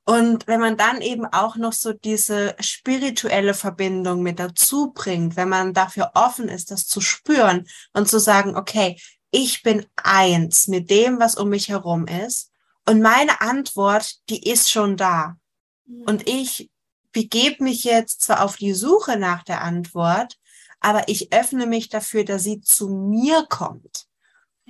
[0.04, 5.50] Und wenn man dann eben auch noch so diese spirituelle Verbindung mit dazu bringt, wenn
[5.50, 10.90] man dafür offen ist, das zu spüren und zu sagen, okay, ich bin eins mit
[10.90, 12.52] dem, was um mich herum ist.
[12.88, 15.38] Und meine Antwort, die ist schon da.
[16.06, 16.70] Und ich
[17.12, 20.38] begebe mich jetzt zwar auf die Suche nach der Antwort,
[20.80, 24.08] aber ich öffne mich dafür, dass sie zu mir kommt.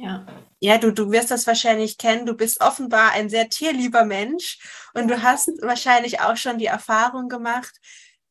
[0.01, 0.25] Ja.
[0.59, 2.25] Ja, du, du wirst das wahrscheinlich kennen.
[2.25, 4.59] Du bist offenbar ein sehr tierlieber Mensch
[4.93, 7.73] und du hast wahrscheinlich auch schon die Erfahrung gemacht,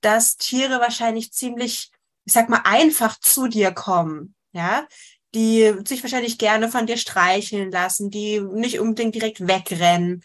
[0.01, 1.91] dass Tiere wahrscheinlich ziemlich,
[2.25, 4.35] ich sag mal, einfach zu dir kommen.
[4.53, 4.87] Ja,
[5.33, 10.23] die sich wahrscheinlich gerne von dir streicheln lassen, die nicht unbedingt direkt wegrennen.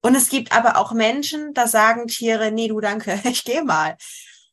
[0.00, 3.96] Und es gibt aber auch Menschen, da sagen Tiere, nee, du danke, ich gehe mal.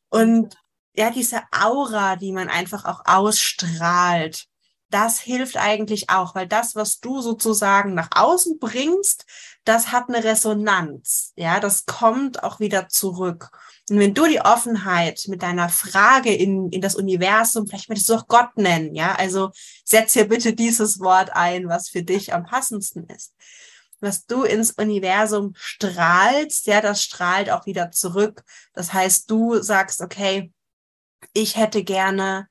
[0.08, 0.56] Und
[0.94, 4.48] ja, diese Aura, die man einfach auch ausstrahlt,
[4.92, 9.24] das hilft eigentlich auch, weil das, was du sozusagen nach außen bringst,
[9.64, 11.32] das hat eine Resonanz.
[11.36, 13.50] Ja, das kommt auch wieder zurück.
[13.88, 18.14] Und wenn du die Offenheit mit deiner Frage in, in das Universum, vielleicht möchtest du
[18.14, 19.50] auch Gott nennen, ja, also
[19.84, 23.34] setz hier bitte dieses Wort ein, was für dich am passendsten ist.
[24.00, 28.42] Was du ins Universum strahlst, ja, das strahlt auch wieder zurück.
[28.72, 30.52] Das heißt, du sagst, okay,
[31.32, 32.48] ich hätte gerne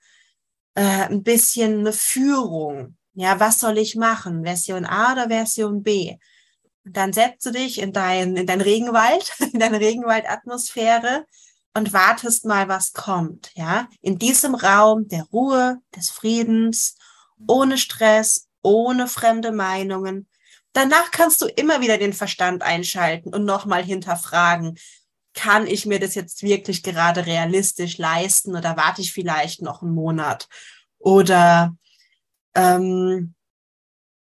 [0.76, 2.98] äh, ein bisschen eine Führung.
[3.14, 4.44] Ja, was soll ich machen?
[4.44, 6.18] Version A oder Version B?
[6.86, 11.26] Und dann setze dich in dein, in dein Regenwald, in deine Regenwaldatmosphäre
[11.74, 13.52] und wartest mal, was kommt.
[13.56, 16.96] Ja, in diesem Raum der Ruhe, des Friedens,
[17.48, 20.28] ohne Stress, ohne fremde Meinungen.
[20.74, 24.78] Danach kannst du immer wieder den Verstand einschalten und nochmal hinterfragen,
[25.34, 29.94] kann ich mir das jetzt wirklich gerade realistisch leisten oder warte ich vielleicht noch einen
[29.94, 30.48] Monat?
[31.00, 31.76] Oder
[32.54, 33.34] ähm,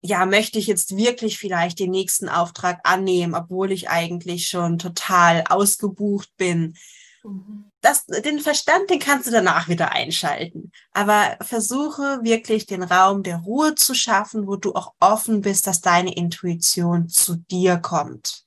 [0.00, 5.44] ja, möchte ich jetzt wirklich vielleicht den nächsten Auftrag annehmen, obwohl ich eigentlich schon total
[5.48, 6.76] ausgebucht bin?
[7.22, 7.70] Mhm.
[7.80, 10.72] Das, den Verstand, den kannst du danach wieder einschalten.
[10.92, 15.80] Aber versuche wirklich den Raum der Ruhe zu schaffen, wo du auch offen bist, dass
[15.80, 18.44] deine Intuition zu dir kommt.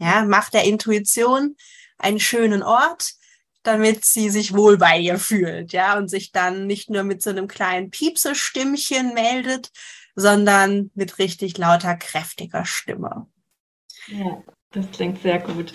[0.00, 1.56] Ja, mach der Intuition
[1.98, 3.12] einen schönen Ort,
[3.62, 7.30] damit sie sich wohl bei ihr fühlt, ja, und sich dann nicht nur mit so
[7.30, 9.70] einem kleinen Piepsestimmchen meldet,
[10.16, 13.26] sondern mit richtig lauter, kräftiger Stimme.
[14.06, 15.74] Ja, das klingt sehr gut.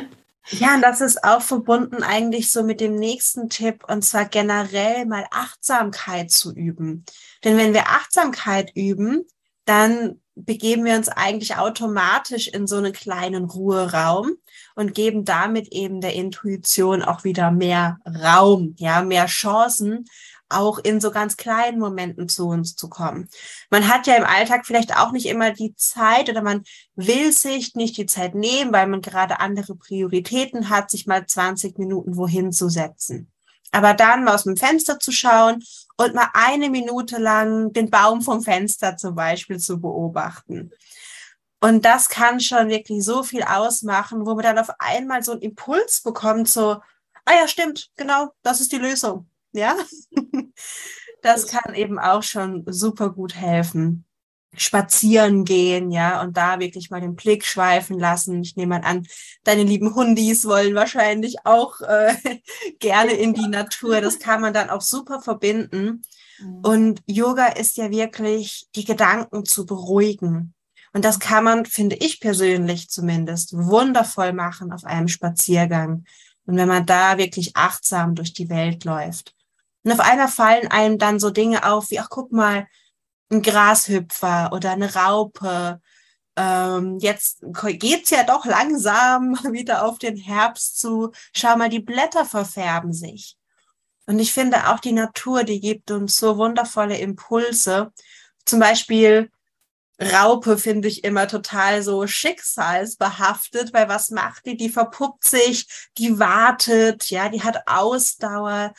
[0.50, 5.06] ja, und das ist auch verbunden eigentlich so mit dem nächsten Tipp, und zwar generell
[5.06, 7.06] mal Achtsamkeit zu üben.
[7.44, 9.24] Denn wenn wir Achtsamkeit üben,
[9.64, 14.32] dann begeben wir uns eigentlich automatisch in so einen kleinen Ruheraum
[14.74, 20.06] und geben damit eben der Intuition auch wieder mehr Raum, ja, mehr Chancen,
[20.48, 23.28] auch in so ganz kleinen Momenten zu uns zu kommen.
[23.70, 26.62] Man hat ja im Alltag vielleicht auch nicht immer die Zeit oder man
[26.94, 31.78] will sich nicht die Zeit nehmen, weil man gerade andere Prioritäten hat, sich mal 20
[31.78, 33.30] Minuten wohin zu setzen.
[33.70, 35.64] Aber dann mal aus dem Fenster zu schauen
[36.02, 40.70] und mal eine Minute lang den Baum vom Fenster zum Beispiel zu beobachten.
[41.60, 45.42] Und das kann schon wirklich so viel ausmachen, wo man dann auf einmal so einen
[45.42, 46.80] Impuls bekommt, so,
[47.24, 49.28] ah ja, stimmt, genau, das ist die Lösung.
[49.52, 49.76] Ja,
[51.22, 54.04] das kann eben auch schon super gut helfen
[54.56, 58.42] spazieren gehen, ja, und da wirklich mal den Blick schweifen lassen.
[58.42, 59.06] Ich nehme mal an,
[59.44, 62.14] deine lieben Hundis wollen wahrscheinlich auch äh,
[62.78, 64.00] gerne in die Natur.
[64.00, 66.02] Das kann man dann auch super verbinden.
[66.40, 66.60] Mhm.
[66.62, 70.54] Und Yoga ist ja wirklich, die Gedanken zu beruhigen.
[70.92, 76.04] Und das kann man, finde ich persönlich zumindest, wundervoll machen auf einem Spaziergang.
[76.44, 79.34] Und wenn man da wirklich achtsam durch die Welt läuft.
[79.84, 82.66] Und auf einmal fallen einem dann so Dinge auf, wie, ach, guck mal,
[83.32, 85.80] ein Grashüpfer oder eine Raupe.
[86.36, 91.12] Ähm, jetzt geht's ja doch langsam wieder auf den Herbst zu.
[91.34, 93.36] Schau mal, die Blätter verfärben sich.
[94.06, 97.92] Und ich finde auch die Natur, die gibt uns so wundervolle Impulse.
[98.44, 99.30] Zum Beispiel
[100.00, 104.56] Raupe finde ich immer total so schicksalsbehaftet, weil was macht die?
[104.56, 105.66] Die verpuppt sich,
[105.98, 108.74] die wartet, ja, die hat Ausdauer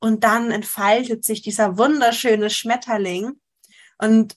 [0.00, 3.40] und dann entfaltet sich dieser wunderschöne Schmetterling
[3.98, 4.36] und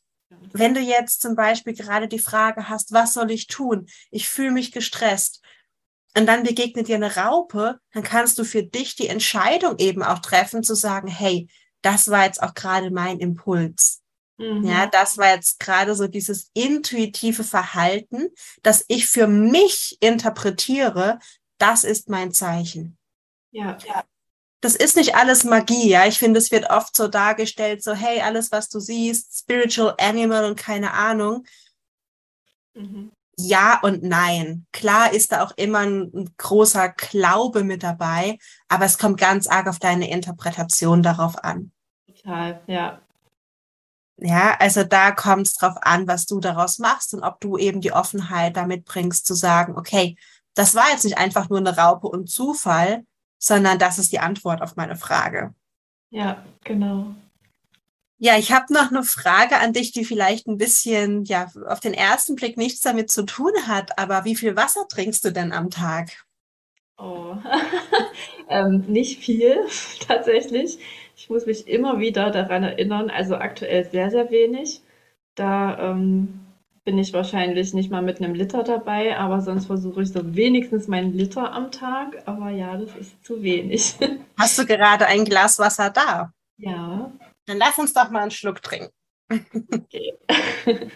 [0.54, 3.88] wenn du jetzt zum Beispiel gerade die Frage hast, was soll ich tun?
[4.12, 5.42] Ich fühle mich gestresst.
[6.18, 10.20] Und dann begegnet dir eine Raupe, dann kannst du für dich die Entscheidung eben auch
[10.20, 11.48] treffen, zu sagen, hey,
[11.82, 14.02] das war jetzt auch gerade mein Impuls.
[14.38, 14.64] Mhm.
[14.66, 18.30] Ja, das war jetzt gerade so dieses intuitive Verhalten,
[18.64, 21.20] das ich für mich interpretiere,
[21.60, 22.98] das ist mein Zeichen.
[23.52, 24.04] Ja, ja
[24.62, 26.06] das ist nicht alles Magie, ja.
[26.08, 30.46] Ich finde, es wird oft so dargestellt, so, hey, alles, was du siehst, spiritual animal
[30.46, 31.46] und keine Ahnung.
[32.74, 33.12] Mhm.
[33.40, 34.68] ja und nein.
[34.72, 39.48] Klar ist da auch immer ein, ein, großer Glaube mit dabei, aber es kommt ganz
[39.48, 41.72] arg auf deine Interpretation darauf an.
[42.08, 43.02] Total, ja.
[44.20, 47.82] Ja, also da kommt es drauf an, was du daraus machst und ob du eben
[47.82, 50.18] die Offenheit damit bringst, zu sagen, okay,
[50.56, 53.06] das war jetzt nicht einfach nur eine Raupe und Zufall,
[53.38, 55.54] sondern das ist die Antwort auf meine Frage.
[56.10, 57.16] Ja, genau.
[58.20, 61.94] Ja, ich habe noch eine Frage an dich, die vielleicht ein bisschen, ja, auf den
[61.94, 65.70] ersten Blick nichts damit zu tun hat, aber wie viel Wasser trinkst du denn am
[65.70, 66.26] Tag?
[66.98, 67.36] Oh,
[68.50, 69.60] ähm, nicht viel
[70.08, 70.80] tatsächlich.
[71.16, 74.82] Ich muss mich immer wieder daran erinnern, also aktuell sehr, sehr wenig.
[75.36, 76.47] Da ähm,
[76.88, 80.88] bin ich wahrscheinlich nicht mal mit einem Liter dabei, aber sonst versuche ich so wenigstens
[80.88, 82.26] meinen Liter am Tag.
[82.26, 83.96] Aber ja, das ist zu wenig.
[84.40, 86.32] Hast du gerade ein Glas Wasser da?
[86.56, 87.12] Ja.
[87.46, 88.94] Dann lass uns doch mal einen Schluck trinken.
[89.30, 90.18] Okay.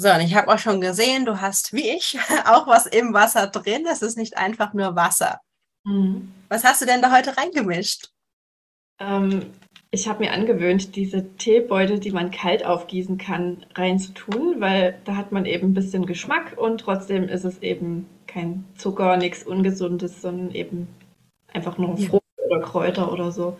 [0.00, 3.48] So, und ich habe auch schon gesehen, du hast wie ich auch was im Wasser
[3.48, 3.84] drin.
[3.84, 5.40] Es ist nicht einfach nur Wasser.
[5.82, 6.32] Mhm.
[6.48, 8.12] Was hast du denn da heute reingemischt?
[9.00, 9.52] Ähm,
[9.90, 15.32] ich habe mir angewöhnt, diese Teebeutel, die man kalt aufgießen kann, reinzutun, weil da hat
[15.32, 20.50] man eben ein bisschen Geschmack und trotzdem ist es eben kein Zucker, nichts Ungesundes, sondern
[20.50, 20.88] eben
[21.52, 23.56] einfach nur Frucht oder Kräuter oder so.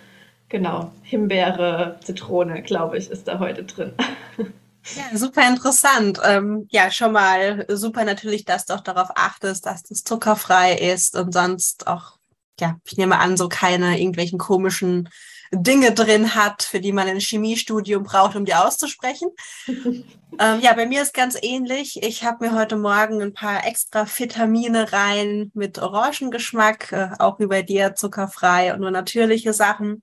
[0.50, 3.92] Genau, Himbeere, Zitrone, glaube ich, ist da heute drin.
[4.96, 6.18] Ja, super interessant.
[6.24, 11.14] Ähm, ja, schon mal super natürlich, dass du auch darauf achtest, dass das zuckerfrei ist
[11.14, 12.16] und sonst auch,
[12.58, 15.10] ja, ich nehme an, so keine irgendwelchen komischen
[15.52, 19.30] Dinge drin hat, für die man ein Chemiestudium braucht, um die auszusprechen.
[19.66, 22.02] ähm, ja, bei mir ist ganz ähnlich.
[22.02, 27.46] Ich habe mir heute Morgen ein paar extra Vitamine rein mit Orangengeschmack, äh, auch wie
[27.46, 30.02] bei dir zuckerfrei und nur natürliche Sachen,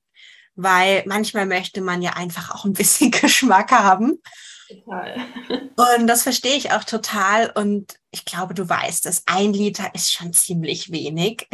[0.55, 4.21] weil manchmal möchte man ja einfach auch ein bisschen Geschmack haben.
[4.67, 5.17] Total.
[5.99, 7.51] Und das verstehe ich auch total.
[7.55, 11.47] Und ich glaube, du weißt es, ein Liter ist schon ziemlich wenig.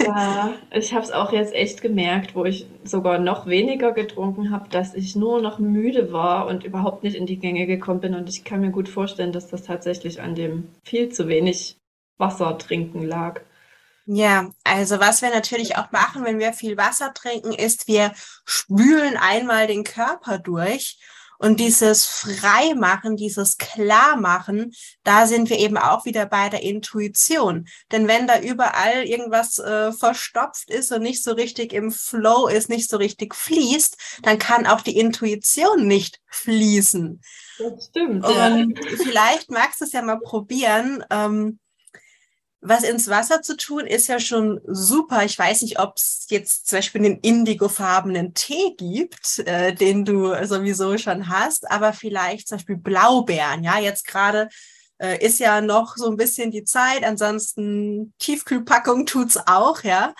[0.00, 4.68] Ja, ich habe es auch jetzt echt gemerkt, wo ich sogar noch weniger getrunken habe,
[4.68, 8.14] dass ich nur noch müde war und überhaupt nicht in die Gänge gekommen bin.
[8.14, 11.76] Und ich kann mir gut vorstellen, dass das tatsächlich an dem viel zu wenig
[12.16, 13.40] Wasser trinken lag.
[14.06, 18.12] Ja, also was wir natürlich auch machen, wenn wir viel Wasser trinken, ist, wir
[18.44, 20.98] spülen einmal den Körper durch
[21.38, 27.66] und dieses Freimachen, dieses Klarmachen, da sind wir eben auch wieder bei der Intuition.
[27.92, 32.68] Denn wenn da überall irgendwas äh, verstopft ist und nicht so richtig im Flow ist,
[32.68, 37.20] nicht so richtig fließt, dann kann auch die Intuition nicht fließen.
[37.58, 38.24] Das stimmt.
[38.24, 38.66] Und ja.
[39.02, 41.04] vielleicht magst du es ja mal probieren.
[41.10, 41.58] Ähm,
[42.66, 45.22] was ins Wasser zu tun, ist ja schon super.
[45.24, 50.34] Ich weiß nicht, ob es jetzt zum Beispiel einen indigofarbenen Tee gibt, äh, den du
[50.46, 53.64] sowieso schon hast, aber vielleicht zum Beispiel Blaubeeren.
[53.64, 54.48] Ja, jetzt gerade
[54.98, 57.04] äh, ist ja noch so ein bisschen die Zeit.
[57.04, 60.14] Ansonsten Tiefkühlpackung tut's auch, ja.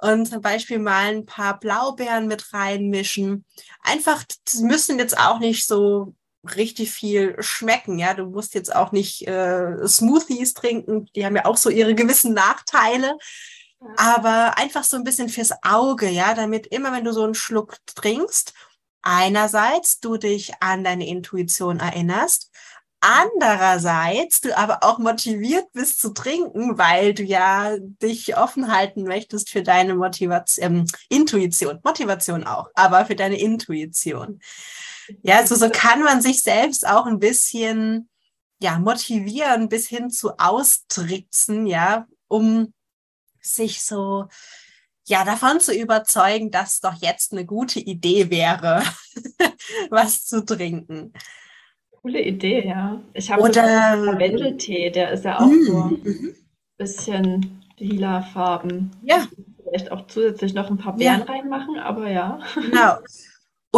[0.00, 3.44] Und zum Beispiel mal ein paar Blaubeeren mit reinmischen.
[3.82, 4.24] Einfach,
[4.60, 7.98] müssen jetzt auch nicht so richtig viel schmecken.
[7.98, 11.94] Ja, du musst jetzt auch nicht äh, Smoothies trinken, die haben ja auch so ihre
[11.94, 13.16] gewissen Nachteile.
[13.96, 17.76] Aber einfach so ein bisschen fürs Auge, ja, damit immer, wenn du so einen Schluck
[17.86, 18.52] trinkst,
[19.02, 22.50] einerseits du dich an deine Intuition erinnerst,
[23.00, 29.50] andererseits du aber auch motiviert bist zu trinken, weil du ja dich offen halten möchtest
[29.50, 34.40] für deine Motivation, ähm, Intuition, Motivation auch, aber für deine Intuition.
[35.22, 38.08] Ja, also so kann man sich selbst auch ein bisschen
[38.60, 42.72] ja, motivieren bis hin zu austricksen, ja, um
[43.40, 44.26] sich so
[45.06, 48.82] ja davon zu überzeugen, dass doch jetzt eine gute Idee wäre,
[49.90, 51.12] was zu trinken.
[52.02, 53.00] Coole Idee, ja.
[53.14, 56.34] Ich habe Oder Lavendeltee, der ist ja auch mm, so ein mhm.
[56.76, 58.90] bisschen lila Farben.
[59.02, 59.26] Ja.
[59.62, 61.24] Vielleicht auch zusätzlich noch ein paar Beeren ja.
[61.24, 62.40] reinmachen, aber ja.
[62.54, 62.98] Genau.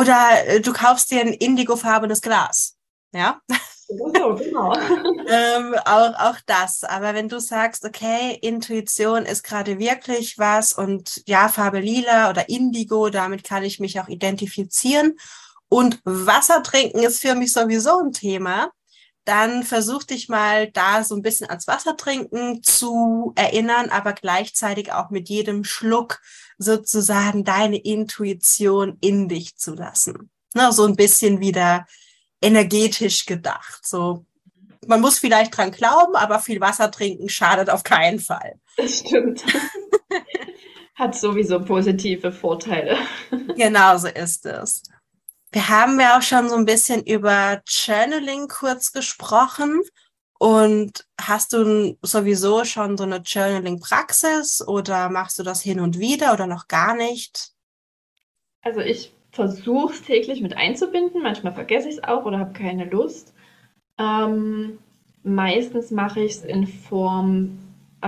[0.01, 2.77] Oder äh, du kaufst dir ein indigofarbenes Glas.
[3.13, 3.41] Ja.
[3.87, 4.73] So, genau.
[5.29, 6.85] ähm, auch, auch das.
[6.85, 12.49] Aber wenn du sagst, okay, Intuition ist gerade wirklich was und ja, Farbe lila oder
[12.49, 15.19] Indigo, damit kann ich mich auch identifizieren.
[15.69, 18.71] Und Wasser trinken ist für mich sowieso ein Thema.
[19.25, 24.93] Dann versuch dich mal da so ein bisschen ans Wasser trinken zu erinnern, aber gleichzeitig
[24.93, 26.21] auch mit jedem Schluck
[26.59, 30.31] sozusagen deine Intuition in dich zu lassen.
[30.55, 31.87] Ne, so ein bisschen wieder
[32.41, 33.87] energetisch gedacht.
[33.87, 34.25] So,
[34.87, 38.59] man muss vielleicht dran glauben, aber viel Wasser trinken schadet auf keinen Fall.
[38.77, 39.45] Das stimmt.
[40.95, 42.97] Hat sowieso positive Vorteile.
[43.57, 44.83] Genau so ist es.
[45.53, 49.81] Wir haben ja auch schon so ein bisschen über Journaling kurz gesprochen.
[50.39, 56.33] Und hast du sowieso schon so eine Journaling-Praxis oder machst du das hin und wieder
[56.33, 57.51] oder noch gar nicht?
[58.63, 61.23] Also ich versuche es täglich mit einzubinden.
[61.23, 63.35] Manchmal vergesse ich es auch oder habe keine Lust.
[63.99, 64.79] Ähm,
[65.23, 67.59] meistens mache ich es in Form
[68.01, 68.07] äh,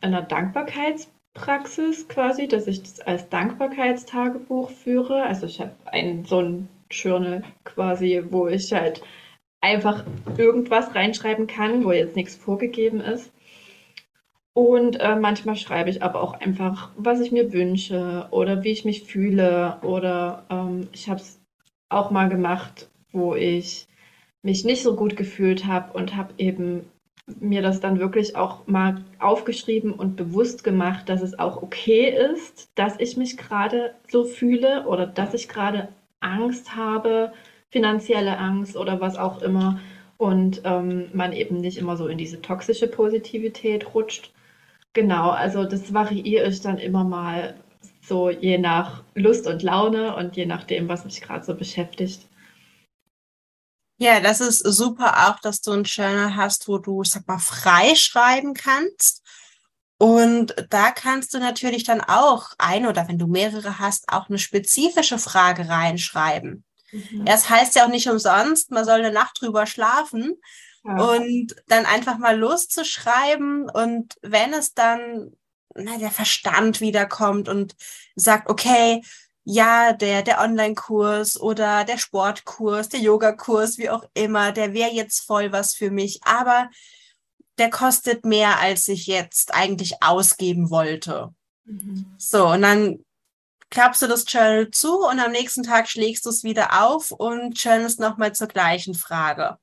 [0.00, 0.22] einer
[1.34, 5.22] Dankbarkeitspraxis quasi, dass ich das als Dankbarkeitstagebuch führe.
[5.22, 9.02] Also ich habe ein so ein Journal quasi, wo ich halt
[9.60, 10.04] einfach
[10.36, 13.32] irgendwas reinschreiben kann, wo jetzt nichts vorgegeben ist.
[14.52, 18.84] Und äh, manchmal schreibe ich aber auch einfach, was ich mir wünsche oder wie ich
[18.84, 19.78] mich fühle.
[19.82, 21.40] Oder ähm, ich habe es
[21.88, 23.86] auch mal gemacht, wo ich
[24.42, 26.90] mich nicht so gut gefühlt habe und habe eben
[27.26, 32.70] mir das dann wirklich auch mal aufgeschrieben und bewusst gemacht, dass es auch okay ist,
[32.74, 35.88] dass ich mich gerade so fühle oder dass ich gerade
[36.20, 37.32] Angst habe,
[37.70, 39.80] finanzielle Angst oder was auch immer
[40.18, 44.32] und ähm, man eben nicht immer so in diese toxische Positivität rutscht.
[44.92, 47.54] Genau, also das variiere ich dann immer mal
[48.02, 52.29] so je nach Lust und Laune und je nachdem, was mich gerade so beschäftigt.
[54.00, 57.94] Ja, das ist super auch, dass du ein Journal hast, wo du, sag mal, frei
[57.94, 59.22] schreiben kannst.
[59.98, 64.38] Und da kannst du natürlich dann auch ein oder wenn du mehrere hast, auch eine
[64.38, 66.64] spezifische Frage reinschreiben.
[66.90, 67.26] Mhm.
[67.26, 70.34] Das heißt ja auch nicht umsonst, man soll eine Nacht drüber schlafen
[70.82, 70.96] ja.
[70.96, 73.68] und dann einfach mal loszuschreiben.
[73.68, 75.32] Und wenn es dann
[75.74, 77.76] na, der Verstand wiederkommt und
[78.16, 79.02] sagt, okay,
[79.44, 85.20] ja, der, der Online-Kurs oder der Sportkurs, der Yogakurs, wie auch immer, der wäre jetzt
[85.20, 86.68] voll was für mich, aber
[87.58, 91.34] der kostet mehr, als ich jetzt eigentlich ausgeben wollte.
[91.64, 92.14] Mhm.
[92.18, 93.04] So, und dann
[93.70, 97.62] klappst du das Journal zu und am nächsten Tag schlägst du es wieder auf und
[97.62, 99.58] journalst nochmal zur gleichen Frage.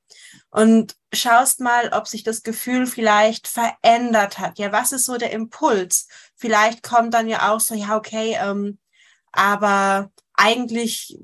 [0.50, 4.58] Und schaust mal, ob sich das Gefühl vielleicht verändert hat.
[4.58, 6.08] Ja, was ist so der Impuls?
[6.36, 8.78] Vielleicht kommt dann ja auch so, ja, okay, ähm,
[9.32, 11.18] aber eigentlich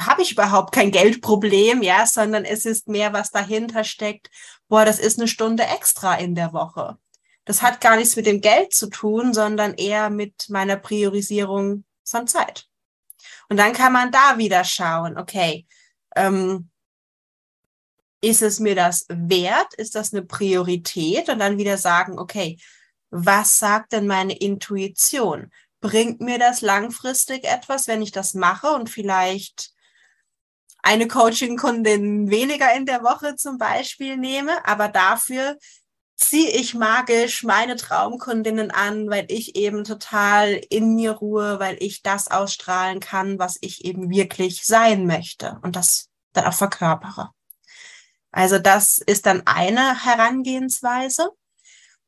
[0.00, 4.30] habe ich überhaupt kein Geldproblem, ja, sondern es ist mehr, was dahinter steckt.
[4.68, 6.98] Boah, das ist eine Stunde extra in der Woche.
[7.44, 12.26] Das hat gar nichts mit dem Geld zu tun, sondern eher mit meiner Priorisierung von
[12.26, 12.66] Zeit.
[13.48, 15.66] Und dann kann man da wieder schauen, okay,
[16.16, 16.70] ähm,
[18.20, 19.74] ist es mir das wert?
[19.74, 21.28] Ist das eine Priorität?
[21.28, 22.58] Und dann wieder sagen, okay,
[23.10, 25.52] was sagt denn meine Intuition?
[25.86, 29.70] Bringt mir das langfristig etwas, wenn ich das mache und vielleicht
[30.82, 35.56] eine Coaching-Kundin weniger in der Woche zum Beispiel nehme, aber dafür
[36.16, 42.02] ziehe ich magisch meine Traumkundinnen an, weil ich eben total in mir ruhe, weil ich
[42.02, 47.30] das ausstrahlen kann, was ich eben wirklich sein möchte und das dann auch verkörpere.
[48.32, 51.30] Also das ist dann eine Herangehensweise.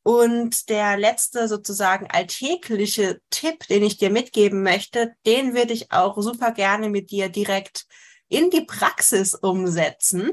[0.08, 6.16] Und der letzte sozusagen alltägliche Tipp, den ich dir mitgeben möchte, den würde ich auch
[6.22, 7.86] super gerne mit dir direkt
[8.28, 10.32] in die Praxis umsetzen.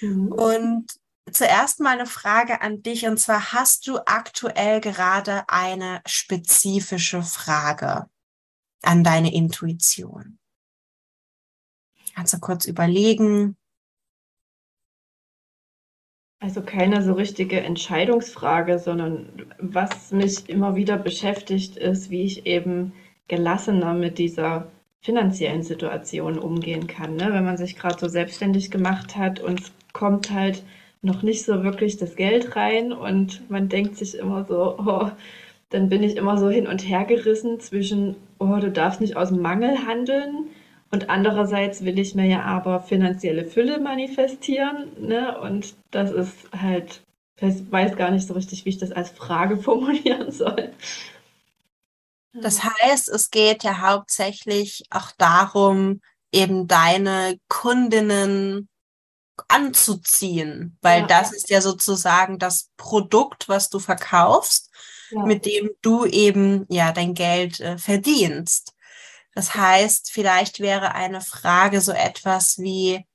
[0.00, 0.30] Mhm.
[0.30, 0.86] Und
[1.32, 8.08] zuerst mal eine Frage an dich und zwar hast du aktuell gerade eine spezifische Frage
[8.82, 10.38] an deine Intuition?
[12.14, 13.57] Kannst du kurz überlegen?
[16.40, 19.28] Also keine so richtige Entscheidungsfrage, sondern
[19.58, 22.92] was mich immer wieder beschäftigt, ist, wie ich eben
[23.26, 24.70] gelassener mit dieser
[25.00, 27.16] finanziellen Situation umgehen kann.
[27.16, 27.30] Ne?
[27.32, 30.62] Wenn man sich gerade so selbstständig gemacht hat und es kommt halt
[31.02, 35.10] noch nicht so wirklich das Geld rein und man denkt sich immer so, oh,
[35.70, 39.30] dann bin ich immer so hin und her gerissen zwischen, oh, du darfst nicht aus
[39.30, 40.48] Mangel handeln
[40.90, 45.38] und andererseits will ich mir ja aber finanzielle Fülle manifestieren ne?
[45.40, 47.02] und das ist halt,
[47.40, 50.72] ich weiß gar nicht so richtig, wie ich das als Frage formulieren soll.
[52.32, 58.68] Das heißt, es geht ja hauptsächlich auch darum, eben deine Kundinnen
[59.48, 61.06] anzuziehen, weil ja.
[61.06, 64.70] das ist ja sozusagen das Produkt, was du verkaufst,
[65.10, 65.24] ja.
[65.24, 68.74] mit dem du eben ja dein Geld äh, verdienst.
[69.38, 73.06] Das heißt, vielleicht wäre eine Frage so etwas wie,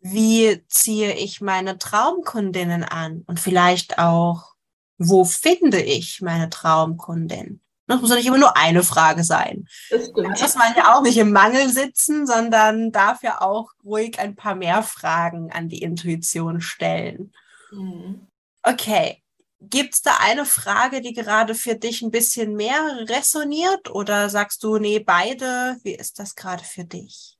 [0.00, 3.22] wie ziehe ich meine Traumkundinnen an?
[3.26, 4.52] Und vielleicht auch,
[4.98, 7.62] wo finde ich meine Traumkundin?
[7.86, 9.66] Das muss ja nicht immer nur eine Frage sein.
[9.88, 10.38] Das stimmt.
[10.38, 14.36] Da muss man ja auch nicht im Mangel sitzen, sondern darf ja auch ruhig ein
[14.36, 17.32] paar mehr Fragen an die Intuition stellen.
[17.70, 18.26] Mhm.
[18.62, 19.22] Okay.
[19.68, 24.62] Gibt es da eine Frage, die gerade für dich ein bisschen mehr resoniert oder sagst
[24.62, 25.76] du, nee, beide?
[25.82, 27.36] Wie ist das gerade für dich?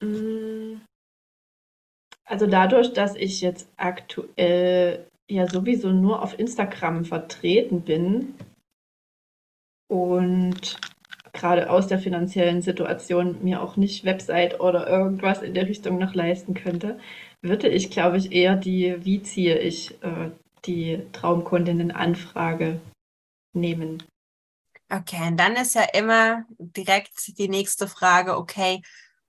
[0.00, 0.80] Mm.
[2.24, 8.34] Also dadurch, dass ich jetzt aktuell ja sowieso nur auf Instagram vertreten bin
[9.88, 10.78] und
[11.32, 16.14] gerade aus der finanziellen Situation mir auch nicht Website oder irgendwas in der Richtung noch
[16.14, 16.98] leisten könnte,
[17.42, 20.30] würde ich, glaube ich, eher die, wie ziehe ich äh,
[20.64, 22.80] die Traumkundinnen-Anfrage
[23.52, 24.02] nehmen.
[24.88, 28.82] Okay, und dann ist ja immer direkt die nächste Frage, okay,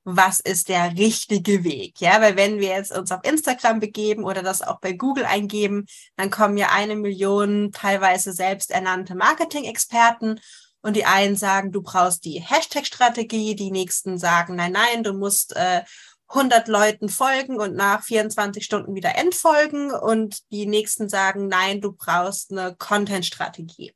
[0.10, 2.00] was ist der richtige Weg?
[2.00, 5.86] Ja, weil wenn wir jetzt uns auf Instagram begeben oder das auch bei Google eingeben,
[6.16, 10.40] dann kommen ja eine Million teilweise selbsternannte Marketing-Experten
[10.82, 15.54] und die einen sagen, du brauchst die Hashtag-Strategie, die nächsten sagen, nein, nein, du musst
[15.58, 15.82] äh,
[16.30, 21.94] 100 Leuten folgen und nach 24 Stunden wieder entfolgen und die nächsten sagen, nein, du
[21.94, 23.94] brauchst eine Content-Strategie.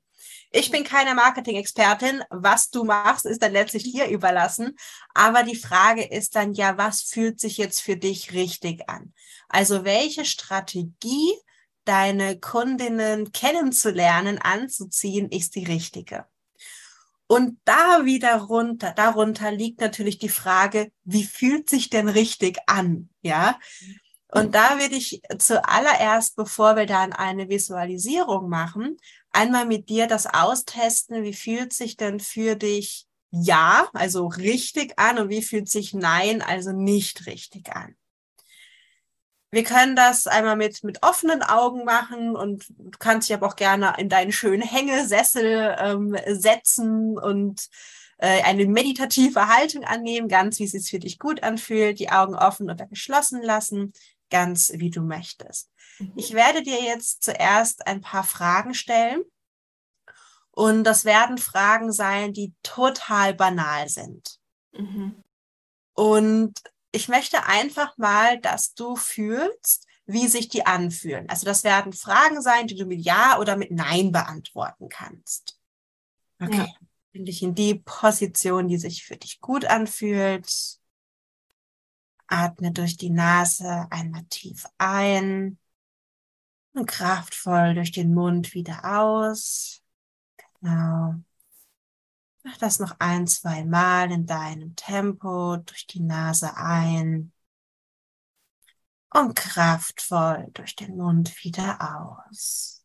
[0.54, 2.24] Ich bin keine Marketing-Expertin.
[2.30, 4.76] Was du machst, ist dann letztlich dir überlassen.
[5.14, 9.14] Aber die Frage ist dann ja, was fühlt sich jetzt für dich richtig an?
[9.48, 11.34] Also welche Strategie,
[11.86, 16.26] deine Kundinnen kennenzulernen, anzuziehen, ist die richtige?
[17.32, 23.08] Und da wieder runter, darunter liegt natürlich die Frage, wie fühlt sich denn richtig an?
[23.22, 23.58] Ja.
[24.34, 28.98] Und da würde ich zuallererst, bevor wir dann eine Visualisierung machen,
[29.30, 35.18] einmal mit dir das austesten, wie fühlt sich denn für dich ja, also richtig an
[35.18, 37.96] und wie fühlt sich nein, also nicht richtig an.
[39.52, 43.58] Wir können das einmal mit, mit offenen Augen machen und du kannst dich aber auch
[43.58, 47.68] gerne in deinen schönen Hängesessel ähm, setzen und
[48.18, 52.36] äh, eine meditative Haltung annehmen, ganz wie es sich für dich gut anfühlt, die Augen
[52.36, 53.92] offen oder geschlossen lassen,
[54.30, 55.70] ganz wie du möchtest.
[56.00, 56.14] Mhm.
[56.16, 59.24] Ich werde dir jetzt zuerst ein paar Fragen stellen.
[60.52, 64.38] Und das werden Fragen sein, die total banal sind.
[64.74, 65.24] Mhm.
[65.94, 66.54] Und
[66.92, 71.30] ich möchte einfach mal, dass du fühlst, wie sich die anfühlen.
[71.30, 75.60] Also das werden Fragen sein, die du mit Ja oder mit Nein beantworten kannst.
[76.40, 76.58] Okay.
[76.58, 76.68] Ja.
[77.12, 80.80] Finde ich in die Position, die sich für dich gut anfühlt.
[82.28, 85.58] Atme durch die Nase einmal tief ein
[86.74, 89.82] und kraftvoll durch den Mund wieder aus.
[90.62, 91.16] Genau.
[92.44, 97.32] Mach das noch ein, zwei Mal in deinem Tempo durch die Nase ein
[99.14, 102.84] und kraftvoll durch den Mund wieder aus.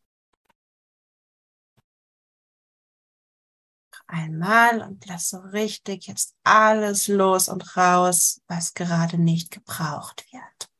[4.09, 10.70] Einmal und lass so richtig jetzt alles los und raus, was gerade nicht gebraucht wird.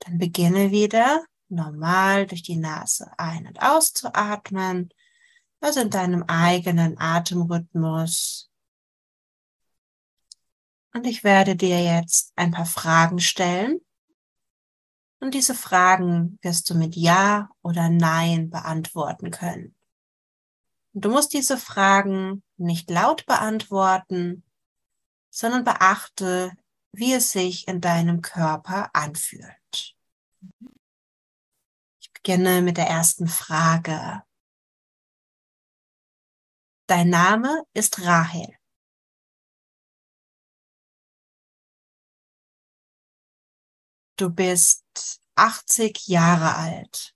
[0.00, 4.88] Dann beginne wieder normal durch die Nase ein- und auszuatmen
[5.64, 8.50] also in deinem eigenen Atemrhythmus.
[10.92, 13.80] Und ich werde dir jetzt ein paar Fragen stellen.
[15.20, 19.74] Und diese Fragen wirst du mit Ja oder Nein beantworten können.
[20.92, 24.44] Und du musst diese Fragen nicht laut beantworten,
[25.30, 26.52] sondern beachte,
[26.92, 29.96] wie es sich in deinem Körper anfühlt.
[32.00, 34.23] Ich beginne mit der ersten Frage.
[36.86, 38.58] Dein Name ist Rahel.
[44.16, 47.14] Du bist 80 Jahre alt.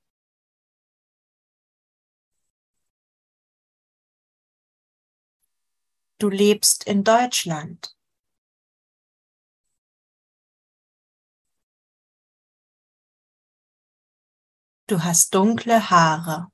[6.19, 7.95] Du lebst in Deutschland.
[14.89, 16.51] Du hast dunkle Haare.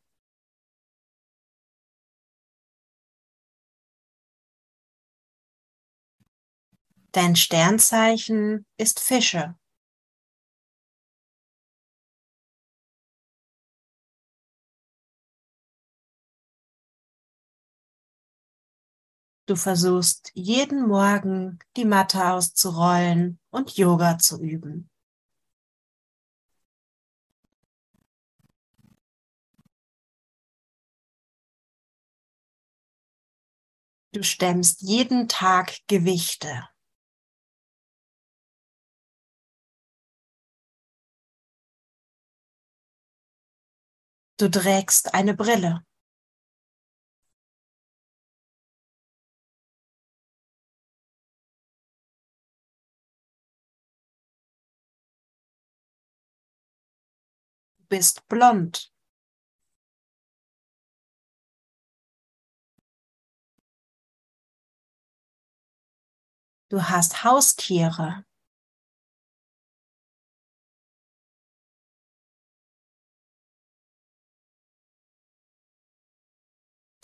[7.15, 9.55] Dein Sternzeichen ist Fische.
[19.47, 24.91] Du versuchst jeden Morgen die Matte auszurollen und Yoga zu üben.
[34.13, 36.74] Du stemmst jeden Tag Gewichte.
[44.37, 45.85] Du trägst eine Brille.
[57.79, 58.93] Du bist blond.
[66.71, 68.25] Du hast Haustiere.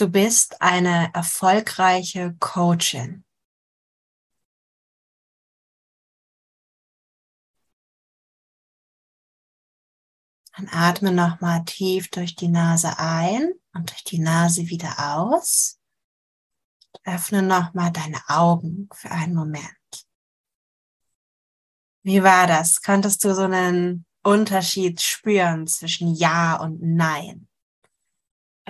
[0.00, 3.22] Du bist eine erfolgreiche Coachin.
[10.56, 15.78] Dann atme nochmal tief durch die Nase ein und durch die Nase wieder aus.
[17.04, 19.66] Öffne nochmal deine Augen für einen Moment.
[22.04, 22.80] Wie war das?
[22.80, 27.49] Konntest du so einen Unterschied spüren zwischen Ja und Nein?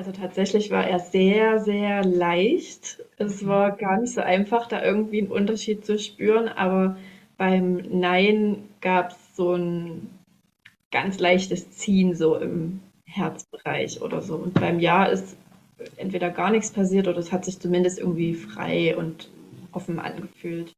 [0.01, 3.05] Also tatsächlich war er sehr, sehr leicht.
[3.19, 6.97] Es war gar nicht so einfach, da irgendwie einen Unterschied zu spüren, aber
[7.37, 10.09] beim Nein gab es so ein
[10.91, 14.37] ganz leichtes Ziehen so im Herzbereich oder so.
[14.37, 15.37] Und beim Ja ist
[15.99, 19.29] entweder gar nichts passiert oder es hat sich zumindest irgendwie frei und
[19.71, 20.73] offen angefühlt.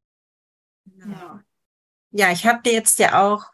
[0.97, 1.41] Ja,
[2.11, 3.52] ja ich habe dir jetzt ja auch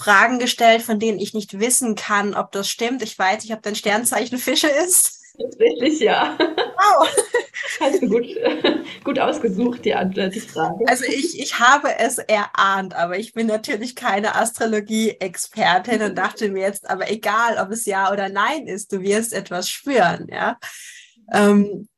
[0.00, 3.02] Fragen gestellt, von denen ich nicht wissen kann, ob das stimmt.
[3.02, 5.20] Ich weiß nicht, ob dein Sternzeichen Fische ist.
[5.38, 6.38] Tatsächlich, ja.
[6.38, 7.08] Wow.
[7.80, 8.26] Hast du gut,
[9.04, 10.84] gut ausgesucht, die Antwort, die Frage.
[10.86, 16.62] Also ich, ich habe es erahnt, aber ich bin natürlich keine Astrologie-Expertin und dachte mir
[16.62, 20.58] jetzt, aber egal, ob es ja oder nein ist, du wirst etwas spüren, ja.
[21.32, 21.88] Ähm,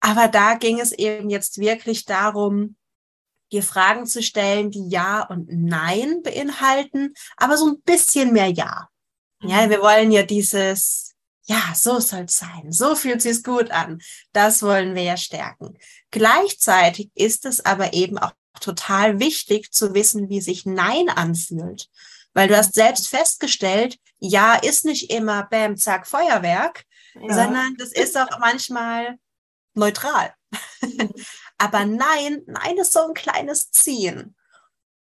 [0.00, 2.76] aber da ging es eben jetzt wirklich darum,
[3.54, 8.88] dir Fragen zu stellen, die Ja und Nein beinhalten, aber so ein bisschen mehr Ja.
[9.42, 9.70] Ja, mhm.
[9.70, 14.00] wir wollen ja dieses, ja, so soll es sein, so fühlt sich's gut an.
[14.32, 15.76] Das wollen wir ja stärken.
[16.10, 21.88] Gleichzeitig ist es aber eben auch total wichtig zu wissen, wie sich Nein anfühlt.
[22.32, 26.84] Weil du hast selbst festgestellt, Ja ist nicht immer Bäm, Zack, Feuerwerk,
[27.14, 27.34] ja.
[27.34, 29.18] sondern das ist auch manchmal
[29.74, 30.34] neutral.
[31.64, 34.36] Aber nein, nein ist so ein kleines Ziehen.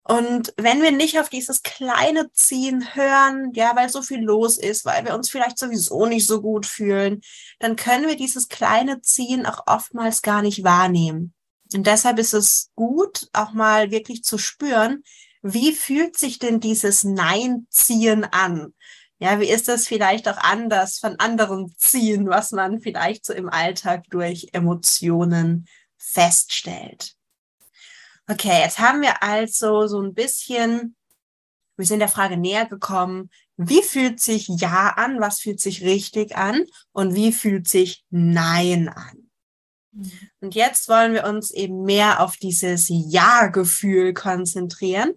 [0.03, 4.85] Und wenn wir nicht auf dieses kleine Ziehen hören, ja, weil so viel los ist,
[4.85, 7.21] weil wir uns vielleicht sowieso nicht so gut fühlen,
[7.61, 11.33] dann können wir dieses kleine Ziehen auch oftmals gar nicht wahrnehmen.
[11.73, 15.05] Und deshalb ist es gut, auch mal wirklich zu spüren,
[15.43, 18.75] wie fühlt sich denn dieses Nein-Ziehen an?
[19.21, 23.49] Ja, wie ist das vielleicht auch anders von anderen Ziehen, was man vielleicht so im
[23.49, 27.15] Alltag durch Emotionen feststellt.
[28.31, 30.97] Okay, jetzt haben wir also so ein bisschen,
[31.77, 36.37] wir sind der Frage näher gekommen, wie fühlt sich Ja an, was fühlt sich richtig
[36.37, 39.31] an und wie fühlt sich Nein an.
[39.93, 40.13] Mhm.
[40.41, 45.13] Und jetzt wollen wir uns eben mehr auf dieses Ja-Gefühl konzentrieren.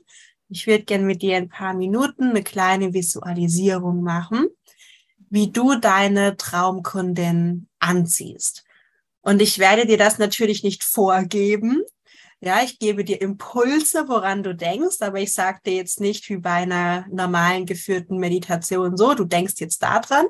[0.50, 4.48] Ich würde gerne mit dir ein paar Minuten eine kleine Visualisierung machen,
[5.30, 8.66] wie du deine Traumkundin anziehst.
[9.22, 11.84] Und ich werde dir das natürlich nicht vorgeben.
[12.40, 16.38] Ja, ich gebe dir Impulse, woran du denkst, aber ich sage dir jetzt nicht wie
[16.38, 20.26] bei einer normalen geführten Meditation so, du denkst jetzt daran,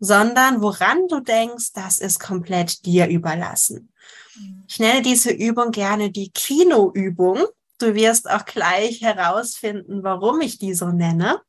[0.00, 3.92] sondern woran du denkst, das ist komplett dir überlassen.
[4.34, 4.64] Mhm.
[4.68, 7.44] Ich nenne diese Übung gerne die Kinoübung.
[7.78, 11.40] Du wirst auch gleich herausfinden, warum ich die so nenne.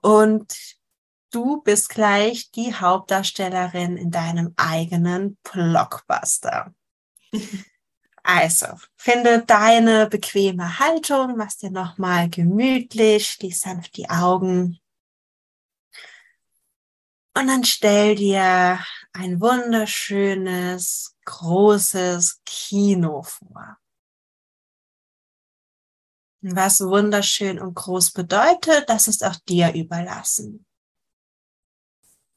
[0.00, 0.52] Und
[1.34, 6.74] du bist gleich die Hauptdarstellerin in deinem eigenen Blockbuster.
[8.24, 14.78] Also, finde deine bequeme Haltung, mach's dir nochmal gemütlich, schließ sanft die Augen.
[17.34, 18.78] Und dann stell dir
[19.12, 23.78] ein wunderschönes, großes Kino vor.
[26.42, 30.64] Was wunderschön und groß bedeutet, das ist auch dir überlassen.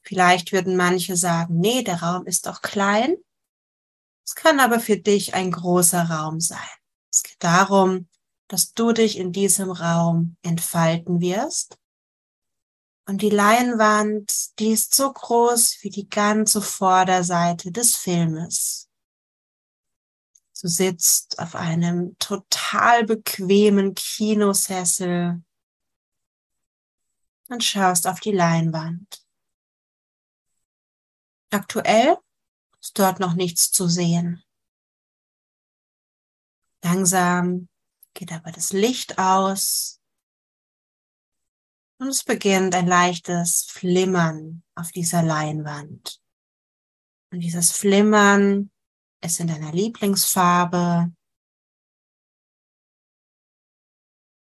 [0.06, 3.16] Vielleicht würden manche sagen, nee, der Raum ist doch klein.
[4.24, 6.60] Es kann aber für dich ein großer Raum sein.
[7.12, 8.08] Es geht darum,
[8.48, 11.78] dass du dich in diesem Raum entfalten wirst.
[13.08, 18.90] Und die Leinwand, die ist so groß wie die ganze Vorderseite des Filmes.
[20.62, 25.44] Du sitzt auf einem total bequemen Kinosessel
[27.50, 29.25] und schaust auf die Leinwand.
[31.56, 32.18] Aktuell
[32.82, 34.44] ist dort noch nichts zu sehen.
[36.84, 37.70] Langsam
[38.14, 40.02] geht aber das Licht aus
[41.98, 46.22] und es beginnt ein leichtes Flimmern auf dieser Leinwand.
[47.32, 48.70] Und dieses Flimmern
[49.24, 51.14] ist in deiner Lieblingsfarbe.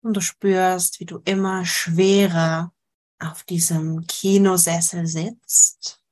[0.02, 2.74] Und du spürst, wie du immer schwerer
[3.20, 6.04] auf diesem Kinosessel sitzt.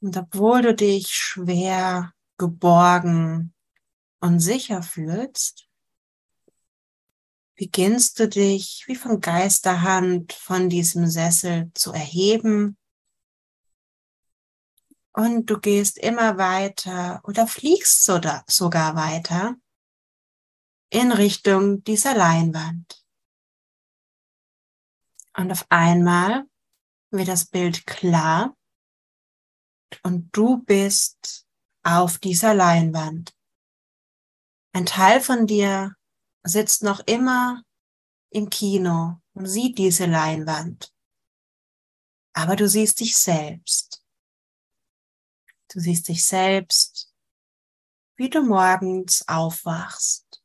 [0.00, 3.54] Und obwohl du dich schwer geborgen
[4.20, 5.68] und sicher fühlst,
[7.56, 12.78] beginnst du dich wie von Geisterhand von diesem Sessel zu erheben
[15.12, 19.56] und du gehst immer weiter oder fliegst sogar weiter
[20.88, 23.04] in Richtung dieser Leinwand.
[25.36, 26.46] Und auf einmal
[27.10, 28.56] wird das Bild klar
[30.02, 31.46] und du bist
[31.82, 33.34] auf dieser Leinwand.
[34.72, 35.96] Ein Teil von dir
[36.42, 37.62] sitzt noch immer
[38.30, 40.92] im Kino und sieht diese Leinwand.
[42.32, 44.04] Aber du siehst dich selbst.
[45.72, 47.12] Du siehst dich selbst,
[48.16, 50.42] wie du morgens aufwachst.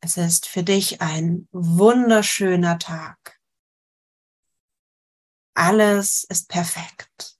[0.00, 3.39] Es ist für dich ein wunderschöner Tag.
[5.62, 7.38] Alles ist perfekt.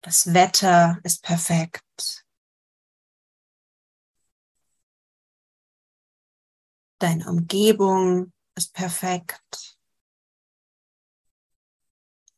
[0.00, 2.26] Das Wetter ist perfekt.
[6.98, 9.78] Deine Umgebung ist perfekt.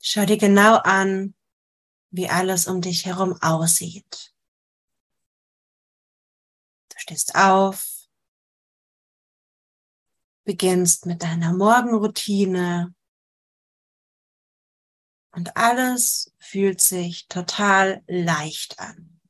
[0.02, 1.34] Schau dir genau an,
[2.10, 4.34] wie alles um dich herum aussieht.
[6.90, 8.06] Du stehst auf,
[10.44, 12.94] beginnst mit deiner Morgenroutine
[15.32, 19.20] und alles fühlt sich total leicht an.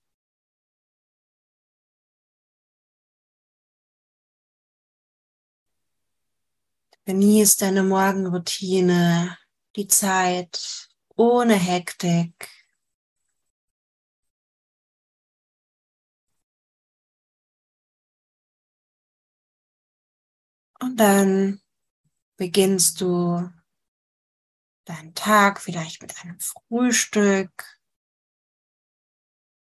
[7.06, 9.36] Genieß deine Morgenroutine,
[9.76, 12.48] die Zeit ohne Hektik.
[20.80, 21.60] Und dann
[22.36, 23.50] beginnst du
[24.90, 27.80] deinen Tag vielleicht mit einem Frühstück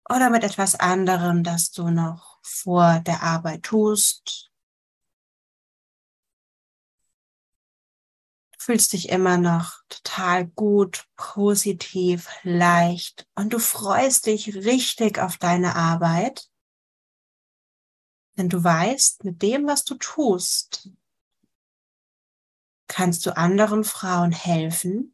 [0.10, 4.52] oder mit etwas anderem, das du noch vor der Arbeit tust.
[8.54, 15.38] Du fühlst dich immer noch total gut, positiv, leicht und du freust dich richtig auf
[15.38, 16.50] deine Arbeit.
[18.36, 20.90] Denn du weißt, mit dem, was du tust,
[22.88, 25.14] kannst du anderen Frauen helfen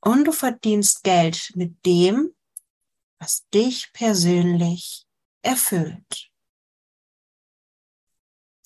[0.00, 2.34] und du verdienst Geld mit dem,
[3.18, 5.06] was dich persönlich
[5.42, 6.30] erfüllt.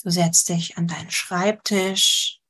[0.02, 2.40] Du setzt dich an deinen Schreibtisch,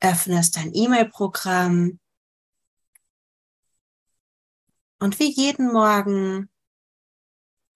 [0.00, 1.98] öffnest dein E-Mail-Programm
[5.00, 6.50] und wie jeden Morgen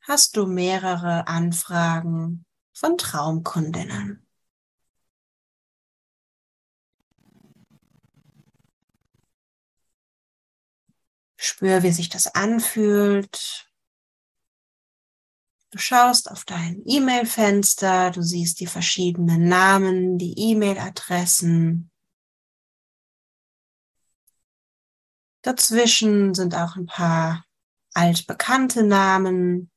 [0.02, 4.21] hast du mehrere Anfragen von Traumkundinnen.
[11.44, 13.68] Spür, wie sich das anfühlt.
[15.72, 21.90] Du schaust auf dein E-Mail-Fenster, du siehst die verschiedenen Namen, die E-Mail-Adressen.
[25.42, 27.44] Dazwischen sind auch ein paar
[27.92, 29.72] altbekannte Namen,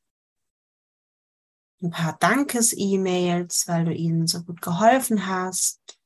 [1.82, 5.98] ein paar Dankes-E-Mails, weil du ihnen so gut geholfen hast.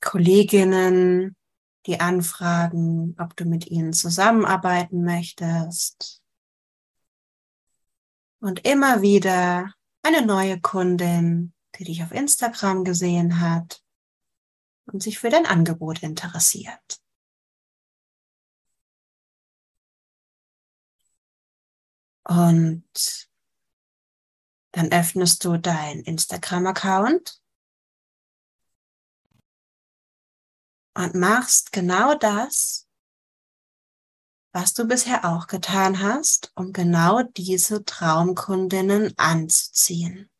[0.00, 1.36] Kolleginnen,
[1.86, 6.22] die anfragen, ob du mit ihnen zusammenarbeiten möchtest.
[8.40, 9.72] Und immer wieder
[10.02, 13.82] eine neue Kundin, die dich auf Instagram gesehen hat
[14.86, 17.00] und sich für dein Angebot interessiert.
[22.24, 23.28] Und
[24.72, 27.41] dann öffnest du dein Instagram-Account
[30.94, 32.86] und machst genau das,
[34.52, 40.30] was du bisher auch getan hast, um genau diese Traumkundinnen anzuziehen.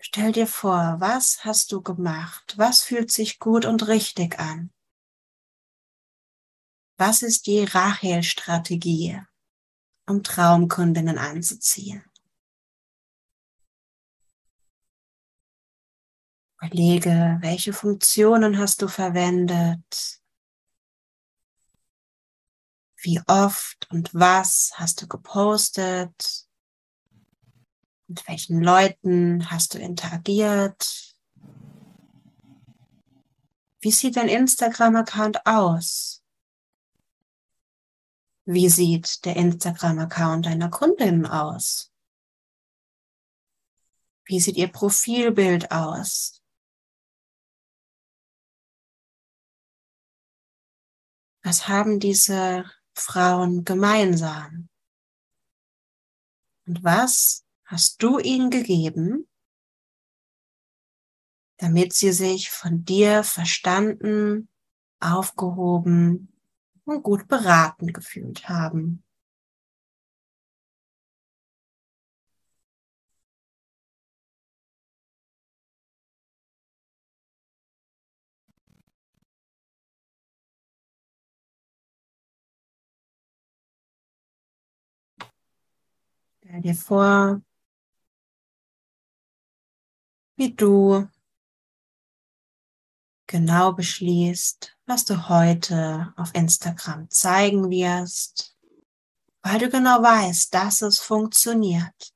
[0.00, 2.54] Stell dir vor, was hast du gemacht?
[2.56, 4.72] Was fühlt sich gut und richtig an?
[6.96, 9.22] Was ist die Rachel-Strategie,
[10.08, 12.07] um Traumkundinnen anzuziehen?
[16.60, 20.20] Überlege, welche Funktionen hast du verwendet?
[22.96, 26.48] Wie oft und was hast du gepostet?
[28.08, 31.14] Mit welchen Leuten hast du interagiert?
[33.80, 36.24] Wie sieht dein Instagram-Account aus?
[38.46, 41.92] Wie sieht der Instagram-Account deiner Kundin aus?
[44.24, 46.37] Wie sieht ihr Profilbild aus?
[51.48, 54.68] Was haben diese Frauen gemeinsam?
[56.66, 59.26] Und was hast du ihnen gegeben,
[61.56, 64.50] damit sie sich von dir verstanden,
[65.00, 66.38] aufgehoben
[66.84, 69.02] und gut beraten gefühlt haben?
[86.48, 87.42] Stell dir vor,
[90.36, 91.06] wie du
[93.26, 98.56] genau beschließt, was du heute auf Instagram zeigen wirst,
[99.42, 102.14] weil du genau weißt, dass es funktioniert,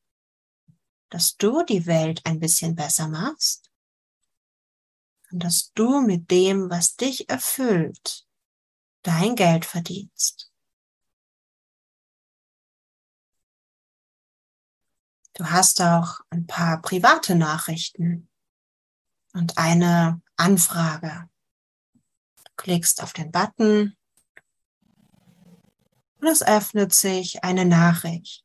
[1.10, 3.70] dass du die Welt ein bisschen besser machst
[5.30, 8.26] und dass du mit dem, was dich erfüllt,
[9.02, 10.51] dein Geld verdienst.
[15.34, 18.28] Du hast auch ein paar private Nachrichten
[19.32, 21.30] und eine Anfrage.
[21.94, 23.96] Du klickst auf den Button
[26.20, 28.44] und es öffnet sich eine Nachricht.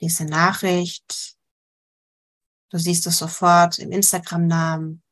[0.00, 1.36] Diese Nachricht,
[2.70, 5.02] du siehst es sofort im Instagram-Namen,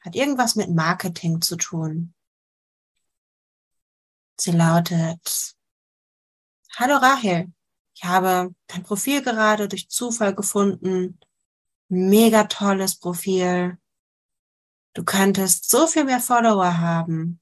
[0.00, 2.14] hat irgendwas mit Marketing zu tun.
[4.38, 5.56] Sie lautet,
[6.76, 7.52] Hallo Rahel,
[7.98, 11.18] ich habe dein Profil gerade durch Zufall gefunden.
[11.88, 13.76] Mega tolles Profil.
[14.94, 17.40] Du könntest so viel mehr Follower haben.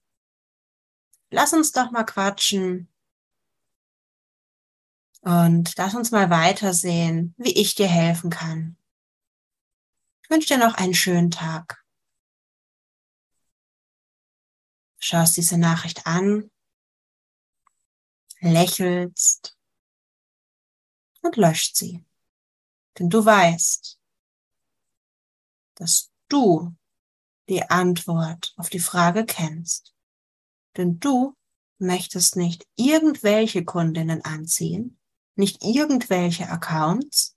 [1.29, 2.91] Lass uns doch mal quatschen.
[5.21, 8.79] Und lass uns mal weitersehen, wie ich dir helfen kann.
[10.23, 11.85] Ich wünsche dir noch einen schönen Tag.
[14.99, 16.51] Schaust diese Nachricht an,
[18.41, 19.56] lächelst
[21.27, 22.05] und löscht sie.
[22.99, 24.01] Denn du weißt,
[25.74, 26.74] dass du
[27.49, 29.95] die Antwort auf die Frage kennst.
[30.77, 31.37] Denn du
[31.79, 34.99] möchtest nicht irgendwelche Kundinnen anziehen,
[35.35, 37.37] nicht irgendwelche Accounts.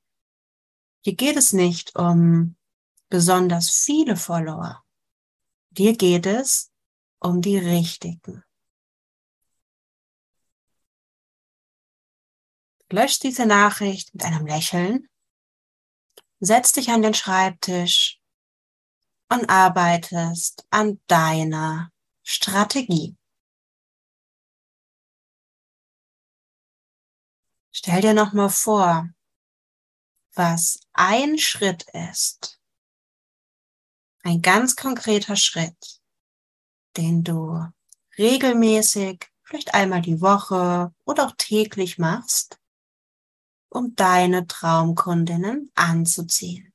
[1.05, 2.55] Dir geht es nicht um
[3.09, 4.83] besonders viele Follower.
[5.71, 6.71] Dir geht es
[7.19, 8.43] um die richtigen.
[12.91, 15.07] Löscht diese Nachricht mit einem Lächeln,
[16.39, 18.19] setz dich an den Schreibtisch
[19.29, 21.91] und arbeitest an deiner
[22.23, 23.15] Strategie.
[27.71, 29.09] Stell dir nochmal vor,
[30.33, 32.59] was ein Schritt ist,
[34.23, 36.01] ein ganz konkreter Schritt,
[36.97, 37.65] den du
[38.17, 42.58] regelmäßig, vielleicht einmal die Woche oder auch täglich machst,
[43.69, 46.73] um deine Traumkundinnen anzuziehen.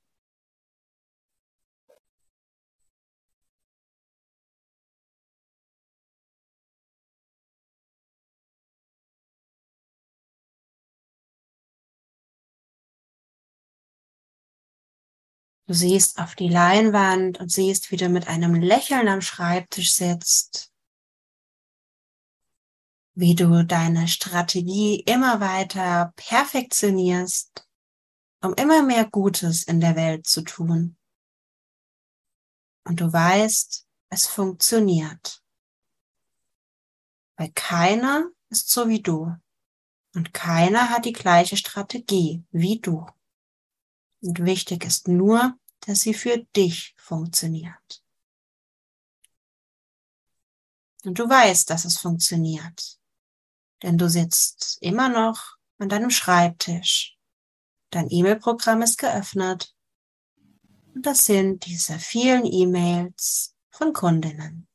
[15.67, 20.74] Du siehst auf die Leinwand und siehst, wie du mit einem Lächeln am Schreibtisch sitzt
[23.15, 27.67] wie du deine Strategie immer weiter perfektionierst,
[28.43, 30.97] um immer mehr Gutes in der Welt zu tun.
[32.85, 35.43] Und du weißt, es funktioniert.
[37.37, 39.35] Weil keiner ist so wie du.
[40.15, 43.07] Und keiner hat die gleiche Strategie wie du.
[44.21, 48.03] Und wichtig ist nur, dass sie für dich funktioniert.
[51.05, 52.99] Und du weißt, dass es funktioniert
[53.83, 57.17] denn du sitzt immer noch an deinem Schreibtisch.
[57.91, 59.75] Dein E-Mail-Programm ist geöffnet.
[60.95, 64.69] Und das sind diese vielen E-Mails von Kundinnen.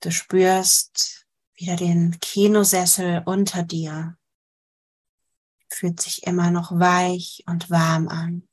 [0.00, 4.16] Du spürst wieder den Kinosessel unter dir.
[5.68, 8.48] Fühlt sich immer noch weich und warm an.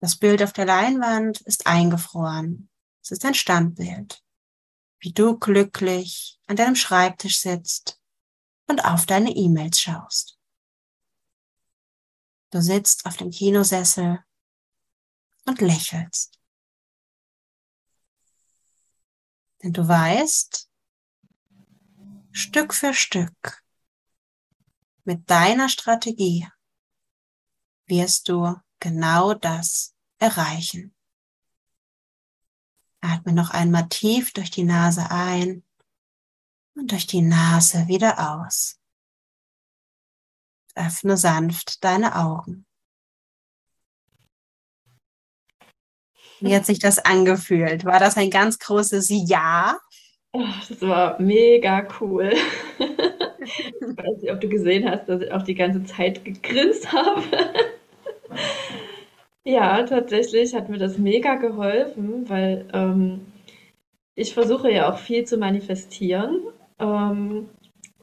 [0.00, 2.68] Das Bild auf der Leinwand ist eingefroren.
[3.08, 4.22] Es ist ein Standbild,
[4.98, 8.02] wie du glücklich an deinem Schreibtisch sitzt
[8.66, 10.38] und auf deine E-Mails schaust.
[12.50, 14.22] Du sitzt auf dem Kinosessel
[15.46, 16.38] und lächelst.
[19.62, 20.68] Denn du weißt,
[22.32, 23.64] Stück für Stück
[25.04, 26.46] mit deiner Strategie
[27.86, 30.94] wirst du genau das erreichen.
[33.00, 35.62] Atme noch einmal tief durch die Nase ein
[36.74, 38.78] und durch die Nase wieder aus.
[40.74, 42.66] Öffne sanft deine Augen.
[46.40, 47.84] Wie hat sich das angefühlt?
[47.84, 49.76] War das ein ganz großes Ja?
[50.32, 52.32] Oh, das war mega cool.
[52.78, 57.24] ich weiß nicht, ob du gesehen hast, dass ich auch die ganze Zeit gegrinst habe.
[59.48, 63.20] Ja, tatsächlich hat mir das mega geholfen, weil ähm,
[64.14, 66.40] ich versuche ja auch viel zu manifestieren.
[66.78, 67.48] Ähm,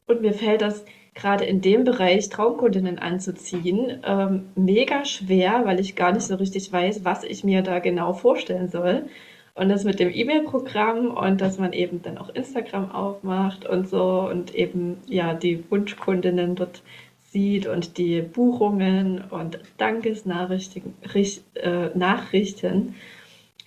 [0.06, 0.84] und mir fällt das
[1.14, 6.72] gerade in dem Bereich Traumkundinnen anzuziehen, ähm, mega schwer, weil ich gar nicht so richtig
[6.72, 9.06] weiß, was ich mir da genau vorstellen soll.
[9.54, 14.28] Und das mit dem E-Mail-Programm und dass man eben dann auch Instagram aufmacht und so
[14.28, 16.82] und eben ja die Wunschkundinnen dort
[17.36, 20.94] sieht und die Buchungen und Dankesnachrichten
[21.54, 21.90] äh,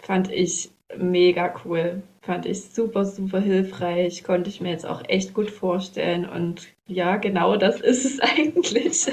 [0.02, 2.02] fand ich mega cool.
[2.24, 4.24] Fand ich super, super hilfreich.
[4.24, 6.28] Konnte ich mir jetzt auch echt gut vorstellen.
[6.28, 9.06] Und ja, genau das ist es eigentlich.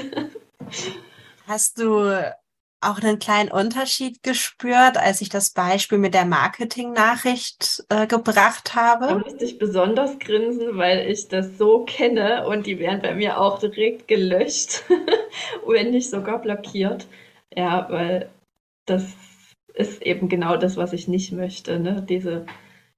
[1.45, 2.33] Hast du
[2.81, 9.07] auch einen kleinen Unterschied gespürt, als ich das Beispiel mit der Marketing-Nachricht äh, gebracht habe?
[9.07, 13.39] Da musste ich besonders grinsen, weil ich das so kenne und die werden bei mir
[13.39, 14.83] auch direkt gelöscht,
[15.67, 17.07] wenn nicht sogar blockiert.
[17.55, 18.29] Ja, weil
[18.85, 19.05] das
[19.73, 21.79] ist eben genau das, was ich nicht möchte.
[21.79, 22.05] Ne?
[22.07, 22.45] Diese,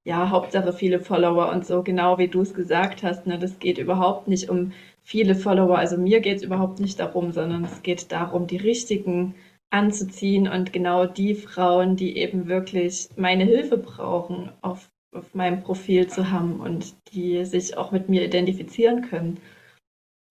[0.04, 3.28] ja, Hauptsache viele Follower und so, genau wie du es gesagt hast.
[3.28, 3.40] Ne?
[3.40, 4.74] Das geht überhaupt nicht um
[5.04, 5.78] viele Follower.
[5.78, 9.36] Also mir geht es überhaupt nicht darum, sondern es geht darum, die richtigen
[9.70, 16.08] anzuziehen und genau die Frauen, die eben wirklich meine Hilfe brauchen, auf, auf meinem Profil
[16.08, 19.40] zu haben und die sich auch mit mir identifizieren können.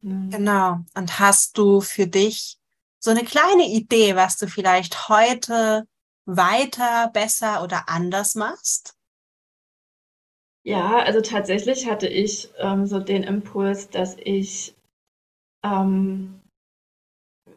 [0.01, 0.79] Genau.
[0.95, 2.59] Und hast du für dich
[3.01, 5.87] so eine kleine Idee, was du vielleicht heute
[6.25, 8.95] weiter, besser oder anders machst?
[10.65, 14.75] Ja, also tatsächlich hatte ich ähm, so den Impuls, dass ich
[15.63, 16.38] ähm,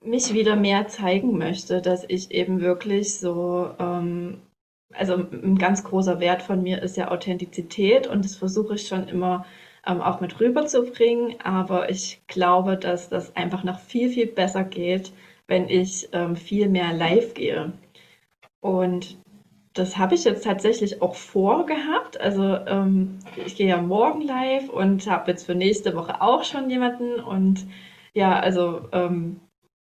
[0.03, 4.41] mich wieder mehr zeigen möchte, dass ich eben wirklich so, ähm,
[4.93, 9.07] also ein ganz großer Wert von mir ist ja Authentizität und das versuche ich schon
[9.07, 9.45] immer
[9.85, 15.11] ähm, auch mit rüberzubringen, aber ich glaube, dass das einfach noch viel, viel besser geht,
[15.47, 17.73] wenn ich ähm, viel mehr live gehe.
[18.61, 19.17] Und
[19.73, 22.19] das habe ich jetzt tatsächlich auch vorgehabt.
[22.19, 26.69] Also ähm, ich gehe ja morgen live und habe jetzt für nächste Woche auch schon
[26.69, 27.15] jemanden.
[27.19, 27.65] Und
[28.13, 29.39] ja, also ähm,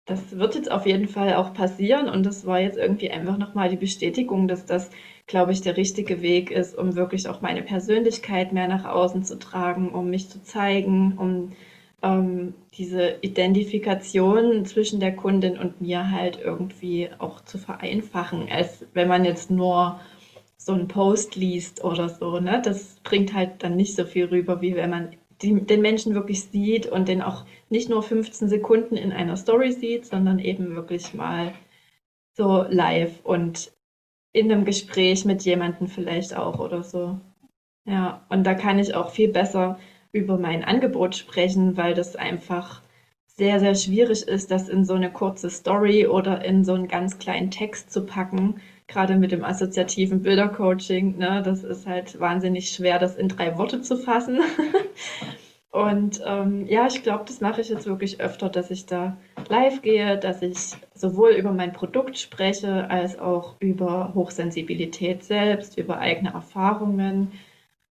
[0.07, 2.09] das wird jetzt auf jeden Fall auch passieren.
[2.09, 4.91] Und das war jetzt irgendwie einfach nochmal die Bestätigung, dass das,
[5.27, 9.39] glaube ich, der richtige Weg ist, um wirklich auch meine Persönlichkeit mehr nach außen zu
[9.39, 11.53] tragen, um mich zu zeigen, um
[12.03, 19.09] ähm, diese Identifikation zwischen der Kundin und mir halt irgendwie auch zu vereinfachen, als wenn
[19.09, 19.99] man jetzt nur
[20.57, 22.39] so einen Post liest oder so.
[22.39, 22.63] Ne?
[22.65, 25.09] Das bringt halt dann nicht so viel rüber, wie wenn man
[25.43, 29.73] die, den Menschen wirklich sieht und den auch nicht nur 15 Sekunden in einer Story
[29.73, 31.53] sieht, sondern eben wirklich mal
[32.35, 33.73] so live und
[34.33, 37.19] in einem Gespräch mit jemandem vielleicht auch oder so.
[37.87, 39.79] Ja, und da kann ich auch viel besser
[40.13, 42.83] über mein Angebot sprechen, weil das einfach
[43.27, 47.19] sehr, sehr schwierig ist, das in so eine kurze Story oder in so einen ganz
[47.19, 48.61] kleinen Text zu packen.
[48.89, 53.83] Gerade mit dem assoziativen Bildercoaching, ne, das ist halt wahnsinnig schwer, das in drei Worte
[53.83, 54.41] zu fassen.
[55.77, 59.19] Und ähm, ja, ich glaube, das mache ich jetzt wirklich öfter, dass ich da
[59.51, 65.99] live gehe, dass ich sowohl über mein Produkt spreche, als auch über Hochsensibilität selbst, über
[65.99, 67.31] eigene Erfahrungen,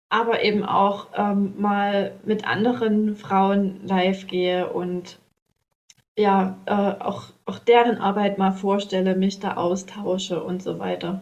[0.10, 5.20] aber eben auch ähm, mal mit anderen Frauen live gehe und
[6.18, 11.22] ja, äh, auch, auch deren Arbeit mal vorstelle, mich da austausche und so weiter.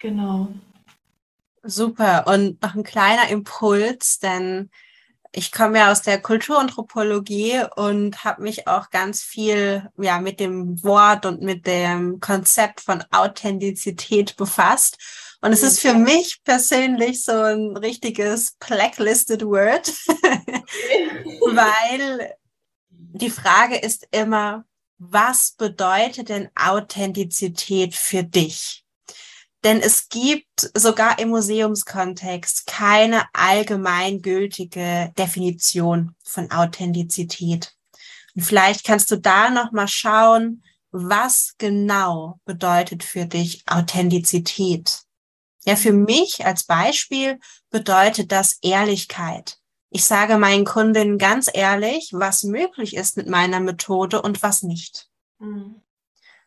[0.00, 0.48] Genau.
[1.62, 2.24] Super.
[2.26, 4.68] Und noch ein kleiner Impuls, denn
[5.36, 10.82] ich komme ja aus der Kulturanthropologie und habe mich auch ganz viel ja mit dem
[10.82, 14.96] Wort und mit dem Konzept von Authentizität befasst.
[15.42, 19.88] Und es ist für mich persönlich so ein richtiges blacklisted Word,
[21.52, 22.34] weil
[22.88, 24.64] die Frage ist immer,
[24.96, 28.85] was bedeutet denn Authentizität für dich?
[29.66, 37.74] Denn es gibt sogar im Museumskontext keine allgemeingültige Definition von Authentizität.
[38.36, 40.62] Und vielleicht kannst du da noch mal schauen,
[40.92, 45.00] was genau bedeutet für dich Authentizität?
[45.64, 49.58] Ja, für mich als Beispiel bedeutet das Ehrlichkeit.
[49.90, 55.08] Ich sage meinen Kundinnen ganz ehrlich, was möglich ist mit meiner Methode und was nicht.
[55.40, 55.82] Mhm.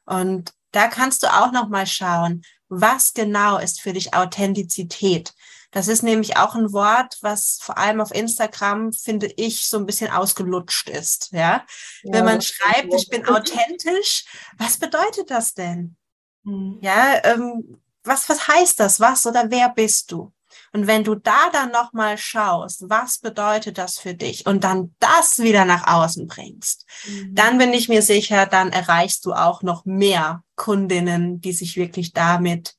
[0.06, 5.34] Und da kannst du auch noch mal schauen, was genau ist für dich Authentizität?
[5.72, 9.86] Das ist nämlich auch ein Wort, was vor allem auf Instagram, finde ich, so ein
[9.86, 11.32] bisschen ausgelutscht ist.
[11.32, 11.64] Ja,
[12.04, 14.26] ja wenn man schreibt, ich bin authentisch,
[14.58, 15.96] was bedeutet das denn?
[16.44, 16.80] Mhm.
[16.82, 19.00] Ja, ähm, was, was heißt das?
[19.00, 20.32] Was oder wer bist du?
[20.74, 25.40] Und wenn du da dann nochmal schaust, was bedeutet das für dich und dann das
[25.40, 27.36] wieder nach außen bringst, mhm.
[27.36, 32.14] dann bin ich mir sicher, dann erreichst du auch noch mehr Kundinnen, die sich wirklich
[32.14, 32.76] damit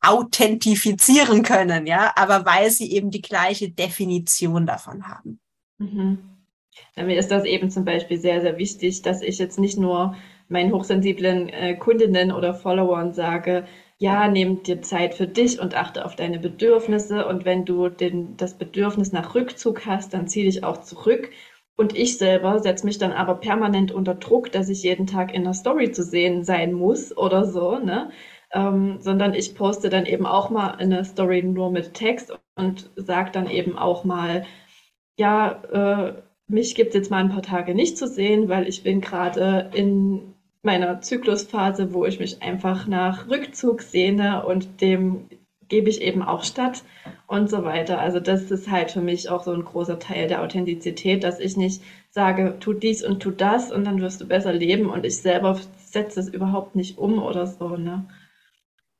[0.00, 5.40] authentifizieren können, ja, aber weil sie eben die gleiche Definition davon haben.
[5.78, 6.18] Mhm.
[6.96, 10.16] Mir ist das eben zum Beispiel sehr, sehr wichtig, dass ich jetzt nicht nur
[10.48, 13.66] meinen hochsensiblen äh, Kundinnen oder Followern sage,
[14.02, 17.24] ja, nimm dir Zeit für dich und achte auf deine Bedürfnisse.
[17.26, 21.30] Und wenn du den, das Bedürfnis nach Rückzug hast, dann zieh dich auch zurück.
[21.76, 25.44] Und ich selber setze mich dann aber permanent unter Druck, dass ich jeden Tag in
[25.44, 28.10] der Story zu sehen sein muss oder so, ne?
[28.52, 33.30] Ähm, sondern ich poste dann eben auch mal eine Story nur mit Text und sage
[33.32, 34.44] dann eben auch mal,
[35.18, 35.62] ja,
[36.10, 39.00] äh, mich gibt es jetzt mal ein paar Tage nicht zu sehen, weil ich bin
[39.00, 40.31] gerade in
[40.62, 45.28] meiner Zyklusphase, wo ich mich einfach nach Rückzug sehne und dem
[45.68, 46.82] gebe ich eben auch statt
[47.26, 47.98] und so weiter.
[47.98, 51.56] Also das ist halt für mich auch so ein großer Teil der Authentizität, dass ich
[51.56, 55.16] nicht sage, tu dies und tu das und dann wirst du besser leben und ich
[55.18, 58.04] selber setze es überhaupt nicht um oder so, ne?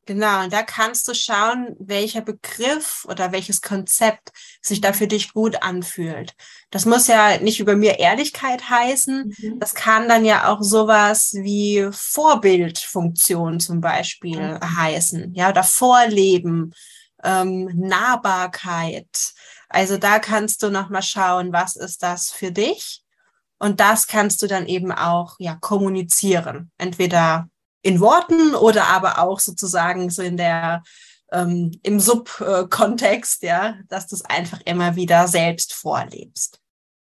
[0.05, 5.33] Genau, und da kannst du schauen, welcher Begriff oder welches Konzept sich da für dich
[5.33, 6.35] gut anfühlt.
[6.71, 9.33] Das muss ja nicht über mir Ehrlichkeit heißen.
[9.39, 9.61] Mhm.
[9.61, 14.77] Das kann dann ja auch sowas wie Vorbildfunktion zum Beispiel mhm.
[14.77, 16.75] heißen, ja, oder Vorleben,
[17.23, 19.35] ähm, Nahbarkeit.
[19.69, 23.05] Also da kannst du nochmal schauen, was ist das für dich?
[23.61, 26.73] Und das kannst du dann eben auch ja kommunizieren.
[26.79, 27.49] Entweder
[27.83, 30.83] in Worten oder aber auch sozusagen so in der
[31.33, 36.61] ähm, im Subkontext, ja, dass du es einfach immer wieder selbst vorlebst.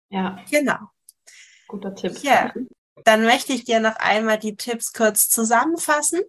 [0.09, 0.39] Ja.
[0.49, 0.77] Genau.
[1.67, 2.17] Guter Tipp.
[2.21, 2.53] Ja.
[3.05, 6.21] Dann möchte ich dir noch einmal die Tipps kurz zusammenfassen.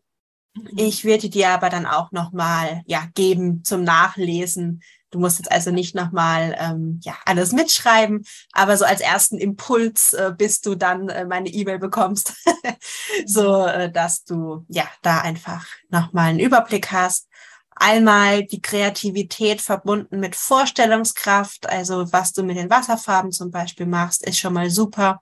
[0.54, 0.70] Mhm.
[0.76, 5.70] Ich werde dir aber dann auch nochmal ja, geben zum Nachlesen, Du musst jetzt also
[5.70, 11.08] nicht nochmal ähm, ja, alles mitschreiben, aber so als ersten Impuls, äh, bis du dann
[11.08, 12.34] äh, meine E-Mail bekommst,
[13.26, 17.28] so äh, dass du ja da einfach nochmal einen Überblick hast.
[17.74, 24.24] Einmal die Kreativität verbunden mit Vorstellungskraft, also was du mit den Wasserfarben zum Beispiel machst,
[24.24, 25.20] ist schon mal super,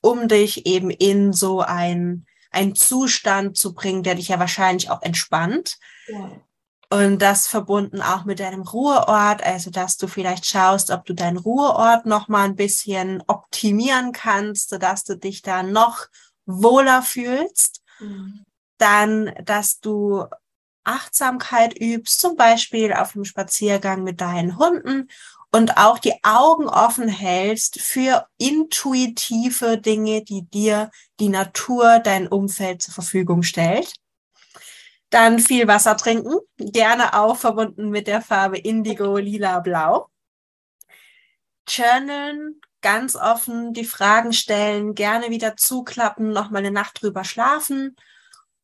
[0.00, 2.26] um dich eben in so ein
[2.56, 5.76] einen Zustand zu bringen, der dich ja wahrscheinlich auch entspannt.
[6.08, 6.30] Ja.
[6.88, 11.36] Und das verbunden auch mit deinem Ruheort, also dass du vielleicht schaust, ob du deinen
[11.36, 16.06] Ruheort noch mal ein bisschen optimieren kannst, sodass du dich da noch
[16.46, 17.82] wohler fühlst.
[17.98, 18.44] Mhm.
[18.78, 20.26] Dann, dass du
[20.84, 25.08] Achtsamkeit übst, zum Beispiel auf dem Spaziergang mit deinen Hunden
[25.50, 32.82] und auch die Augen offen hältst für intuitive Dinge, die dir die Natur, dein Umfeld
[32.82, 33.94] zur Verfügung stellt.
[35.10, 40.08] Dann viel Wasser trinken, gerne auch verbunden mit der Farbe Indigo, Lila, Blau.
[41.68, 47.96] Journalen, ganz offen die Fragen stellen, gerne wieder zuklappen, nochmal eine Nacht drüber schlafen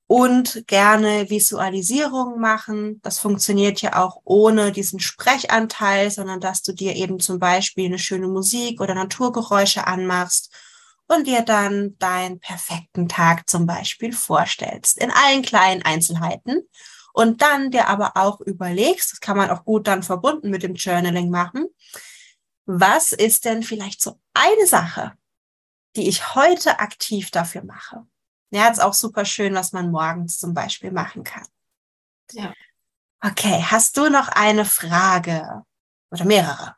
[0.07, 3.01] und gerne Visualisierungen machen.
[3.03, 7.99] Das funktioniert ja auch ohne diesen Sprechanteil, sondern dass du dir eben zum Beispiel eine
[7.99, 10.53] schöne Musik oder Naturgeräusche anmachst
[11.13, 16.69] und dir dann deinen perfekten Tag zum Beispiel vorstellst, in allen kleinen Einzelheiten.
[17.13, 20.75] Und dann dir aber auch überlegst, das kann man auch gut dann verbunden mit dem
[20.75, 21.67] Journaling machen,
[22.65, 25.13] was ist denn vielleicht so eine Sache,
[25.97, 28.07] die ich heute aktiv dafür mache?
[28.51, 31.47] Ja, ist auch super schön, was man morgens zum Beispiel machen kann.
[32.33, 32.53] Ja.
[33.21, 35.65] Okay, hast du noch eine Frage
[36.11, 36.77] oder mehrere?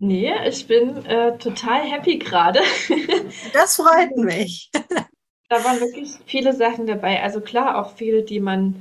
[0.00, 2.60] Nee, ich bin äh, total happy gerade.
[3.52, 4.70] das freut mich.
[5.48, 7.22] da waren wirklich viele Sachen dabei.
[7.22, 8.76] Also klar, auch viele, die man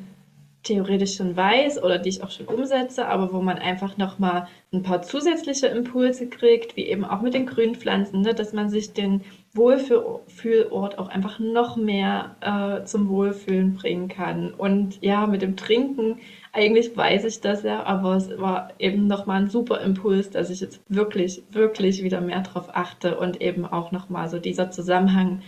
[0.67, 4.83] theoretisch schon weiß oder die ich auch schon umsetze, aber wo man einfach nochmal ein
[4.83, 9.21] paar zusätzliche Impulse kriegt, wie eben auch mit den Grünpflanzen, ne, dass man sich den
[9.53, 14.53] Wohlfühlort auch einfach noch mehr äh, zum Wohlfühlen bringen kann.
[14.53, 16.19] Und ja, mit dem Trinken
[16.57, 20.59] eigentlich weiß ich das ja, aber es war eben nochmal ein super Impuls, dass ich
[20.59, 25.43] jetzt wirklich, wirklich wieder mehr drauf achte und eben auch nochmal so dieser Zusammenhang,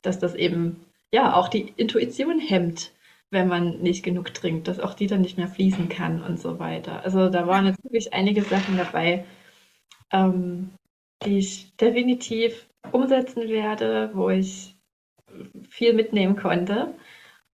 [0.00, 0.80] dass das eben
[1.12, 2.92] ja auch die Intuition hemmt,
[3.30, 6.58] wenn man nicht genug trinkt, dass auch die dann nicht mehr fließen kann und so
[6.58, 7.04] weiter.
[7.04, 9.26] Also da waren jetzt wirklich einige Sachen dabei,
[10.12, 10.70] ähm,
[11.26, 14.76] die ich definitiv umsetzen werde, wo ich
[15.68, 16.94] viel mitnehmen konnte.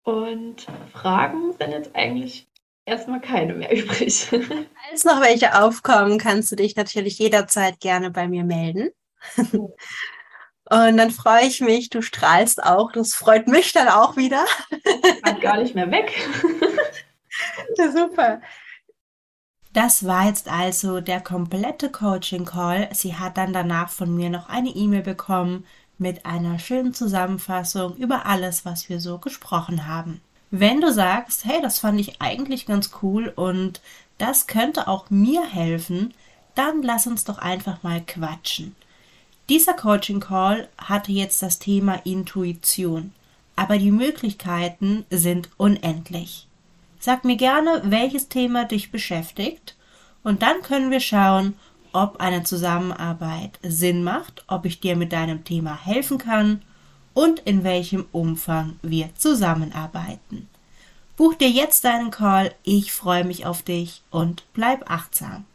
[0.02, 2.47] Und Fragen sind jetzt eigentlich
[2.88, 4.26] erstmal keine mehr übrig.
[4.26, 8.90] Falls noch welche aufkommen, kannst du dich natürlich jederzeit gerne bei mir melden.
[9.36, 12.92] Und dann freue ich mich, du strahlst auch.
[12.92, 14.44] Das freut mich dann auch wieder.
[15.24, 16.12] Hat gar nicht mehr weg.
[17.76, 18.40] Ja, super.
[19.72, 22.88] Das war jetzt also der komplette Coaching Call.
[22.92, 25.64] Sie hat dann danach von mir noch eine E-Mail bekommen
[25.98, 30.20] mit einer schönen Zusammenfassung über alles, was wir so gesprochen haben.
[30.50, 33.80] Wenn du sagst, hey, das fand ich eigentlich ganz cool und
[34.16, 36.14] das könnte auch mir helfen,
[36.54, 38.74] dann lass uns doch einfach mal quatschen.
[39.48, 43.12] Dieser Coaching Call hatte jetzt das Thema Intuition,
[43.56, 46.46] aber die Möglichkeiten sind unendlich.
[46.98, 49.76] Sag mir gerne, welches Thema dich beschäftigt
[50.22, 51.54] und dann können wir schauen,
[51.92, 56.62] ob eine Zusammenarbeit Sinn macht, ob ich dir mit deinem Thema helfen kann
[57.18, 60.48] und in welchem Umfang wir zusammenarbeiten.
[61.16, 65.44] Buch dir jetzt deinen Call, ich freue mich auf dich und bleib achtsam.